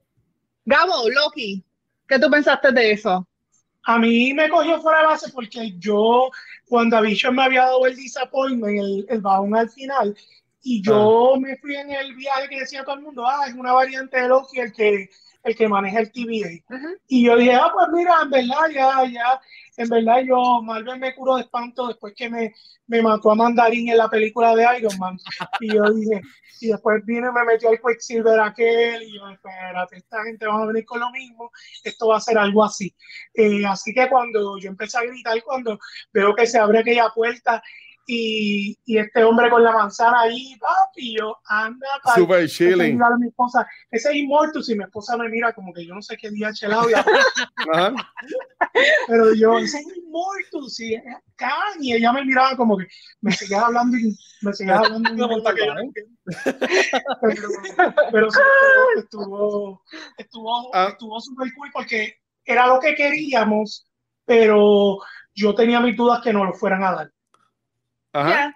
[0.66, 1.64] Gabo, Loki,
[2.08, 3.28] ¿qué tú pensaste de eso?
[3.84, 6.30] A mí me cogió fuera de base porque yo,
[6.68, 10.16] cuando Vision me había dado el disappointment, el, el bajón al final,
[10.62, 13.74] y yo me fui en el viaje que decía todo el mundo, ah, es una
[13.74, 15.10] variante de Loki el que,
[15.44, 16.76] el que maneja el TVA.
[16.76, 16.88] Ujú.
[17.08, 19.42] Y yo dije, ah, pues mira, en verdad, ya, ya,
[19.78, 22.54] en verdad yo, Marvel me curó de espanto después que me,
[22.88, 25.18] me mató a Mandarín en la película de Iron Man.
[25.60, 26.22] Y yo dije,
[26.62, 30.62] y después vino y me metió al Quicksilver aquel, y yo, espérate, esta gente va
[30.62, 31.52] a venir con lo mismo,
[31.84, 32.96] esto va a ser algo así.
[33.34, 35.80] Eh, así que cuando yo empecé a gritar, cuando
[36.14, 37.64] veo que se abre aquella puerta
[38.08, 42.96] y, y este hombre con la manzana ahí, papi, yo, anda, pa' Super chilling.
[42.96, 45.94] mirar a mi esposa, ese es Immortus, y mi esposa me mira como que yo
[45.96, 46.88] no sé qué día chelado,
[49.08, 51.04] pero yo, ese es Immortus, y es
[51.80, 52.86] y ella me miraba como que
[53.22, 55.82] me seguías hablando y me seguías hablando un idioma que yo no
[57.22, 57.48] pero,
[58.12, 58.40] pero sí,
[58.98, 59.84] estuvo,
[60.18, 60.90] estuvo, Ah.
[60.92, 63.88] estuvo súper cool porque era lo que queríamos,
[64.26, 64.98] pero
[65.34, 67.12] yo tenía mis dudas que no lo fueran a dar.
[68.14, 68.56] Ajá.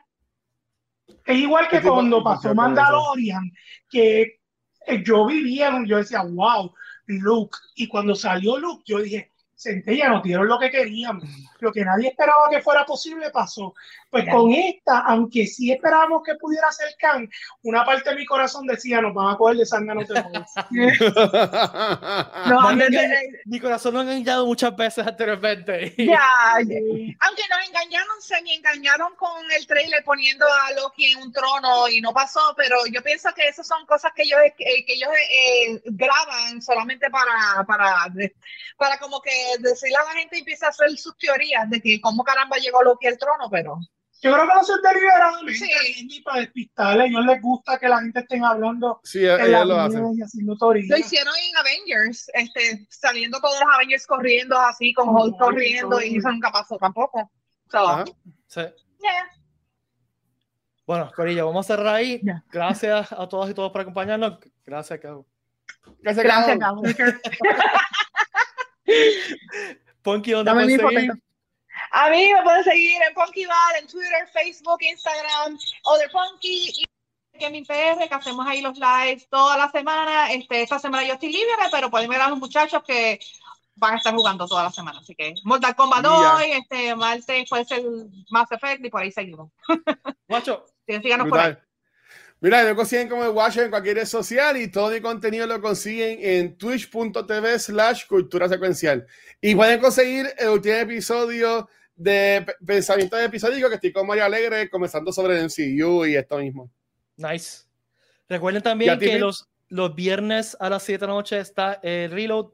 [1.26, 3.51] Es igual que ¿Qué tipo- cuando pasó Mandalorian,
[3.89, 4.39] que
[4.88, 6.74] eh, yo vivía, yo decía, wow,
[7.08, 7.58] Luke.
[7.76, 11.24] Y cuando salió Luke, yo dije, Centella, nos dieron lo que queríamos.
[11.60, 13.74] Lo que nadie esperaba que fuera posible pasó.
[14.10, 17.30] Pues con esta, aunque sí esperábamos que pudiera ser Khan,
[17.64, 20.53] una parte de mi corazón decía, nos van a coger de sangre, no te jodas".
[22.47, 23.14] No, engañado-
[23.45, 25.93] mi corazón lo han engañado muchas veces anteriormente.
[25.97, 26.76] ya, ya.
[27.22, 31.88] Aunque nos engañaron, se me engañaron con el trailer poniendo a Loki en un trono
[31.89, 34.53] y no pasó, pero yo pienso que esas son cosas que ellos, eh,
[34.86, 38.08] que ellos eh, graban solamente para, para,
[38.78, 42.00] para como que decirle a la gente y empieza a hacer sus teorías de que
[42.02, 43.78] cómo caramba llegó Loki al trono, pero
[44.22, 46.08] Yo creo que no son deliberadamente, Sí.
[46.08, 47.04] ni para despistarle.
[47.04, 50.14] A ellos les gusta que la gente esté hablando sí, ellos lo hacen.
[50.18, 50.88] y haciendo teorías.
[50.89, 56.02] lo hicieron en Avengers, este, saliendo todos los Avengers corriendo así, con Con Hulk corriendo
[56.02, 57.30] y eso nunca pasó tampoco.
[57.70, 58.06] So, Ajá.
[58.48, 58.62] Sí.
[59.00, 59.30] yeah.
[60.88, 62.22] Bueno, Corilla, vamos a cerrar ahí.
[62.24, 62.43] Ya.
[62.52, 64.38] Gracias a todos y todos por acompañarnos.
[64.66, 65.26] Gracias, Cabo.
[66.00, 66.82] Gracias, Gracias, Cabo.
[70.02, 71.12] Ponky, ¿dónde Dame mi seguir?
[71.91, 76.86] A mí me pueden seguir en Punky Bar, en Twitter, Facebook, Instagram, Other Punky y
[77.39, 80.32] Gaming PR, que hacemos ahí los lives toda la semana.
[80.32, 83.20] Este, esta semana yo estoy libre, pero pueden ver a los muchachos que
[83.76, 85.00] van a estar jugando toda la semana.
[85.00, 87.84] Así que Mortal Kombat hoy, este, martes puede ser
[88.30, 89.51] Mass Effect y por ahí seguimos.
[90.88, 91.58] Que síganos por ahí.
[92.41, 95.62] Mira, me consiguen como el Watcher en cualquier red social y todo mi contenido lo
[95.62, 99.07] consiguen en twitch.tv slash cultura secuencial.
[99.41, 105.12] Y pueden conseguir el último episodio de Pensamiento Episódico que estoy con Mario Alegre comenzando
[105.12, 106.70] sobre el MCU y esto mismo.
[107.16, 107.63] nice.
[108.28, 112.12] Recuerden ¿Y también que los, los viernes a las 7 de la noche está el
[112.12, 112.47] Reload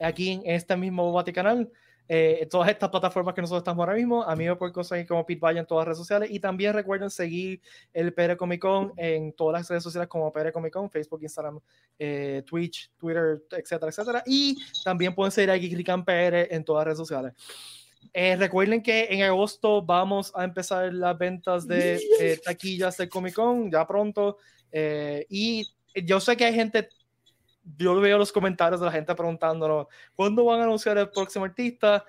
[0.00, 1.70] aquí en este mismo Vaticanal.
[2.08, 4.22] Eh, todas estas plataformas que nosotros estamos ahora mismo.
[4.22, 6.30] A mí me pueden conseguir como Pete Valle en todas las redes sociales.
[6.30, 7.60] Y también recuerden seguir
[7.92, 11.60] el PR Comic Con en todas las redes sociales como PR Comic Con, Facebook, Instagram,
[11.98, 14.22] eh, Twitch, Twitter, etcétera, etcétera.
[14.26, 17.32] Y también pueden seguir a Geekrican PR en todas las redes sociales.
[18.14, 23.34] Eh, recuerden que en agosto vamos a empezar las ventas de eh, taquillas del Comic
[23.34, 24.38] Con, ya pronto.
[24.70, 26.88] Eh, y yo sé que hay gente,
[27.76, 32.04] yo veo los comentarios de la gente preguntándonos, ¿cuándo van a anunciar el próximo artista?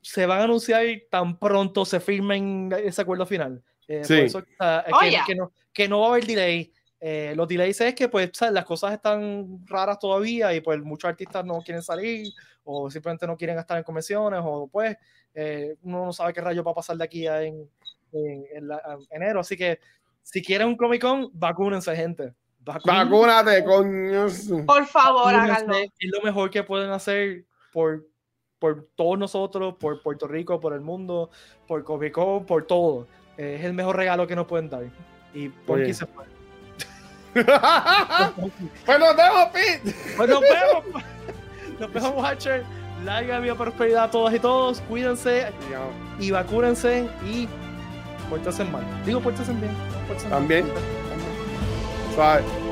[0.00, 3.62] Se van a anunciar tan pronto se firmen ese acuerdo final.
[3.88, 4.14] Eh, Sí.
[4.16, 5.24] por eso, ah, Oh, que, yeah.
[5.26, 6.72] que no, que no va a haber delay.
[7.00, 8.52] Eh, los delays es que pues ¿sabes?
[8.54, 12.26] las cosas están raras todavía y pues muchos artistas no quieren salir
[12.64, 14.96] o simplemente no quieren estar en convenciones o pues
[15.32, 17.70] eh, uno no sabe qué rayo va a pasar de aquí a en,
[18.12, 19.38] en- en la- a enero.
[19.40, 19.78] Así que
[20.22, 22.34] si quieren un Comic Con, vacúnense, gente.
[22.60, 24.26] Vacúnate, coño.
[24.66, 25.74] Por favor, háganlo.
[25.76, 28.06] Es lo mejor que pueden hacer por,
[28.58, 31.30] por todos nosotros, por Puerto Rico, por el mundo,
[31.66, 33.06] por Comic Con, por todo.
[33.36, 34.84] Eh, es el mejor regalo que nos pueden dar.
[35.32, 35.94] Y por Oye.
[35.94, 36.24] se fue.
[37.34, 39.94] pues nos vemos, Pete.
[40.16, 41.04] Pues nos vemos.
[41.78, 42.64] Nos vemos, Watcher.
[43.04, 44.80] Larga vida prosperidad a todas y todos.
[44.88, 45.52] Cuídense
[46.18, 47.46] y vacúnense y
[48.28, 48.82] pórtense mal.
[49.06, 49.70] Digo, pórtense bien.
[50.08, 50.28] pórtense.
[50.28, 50.66] También.
[52.18, 52.67] Bye.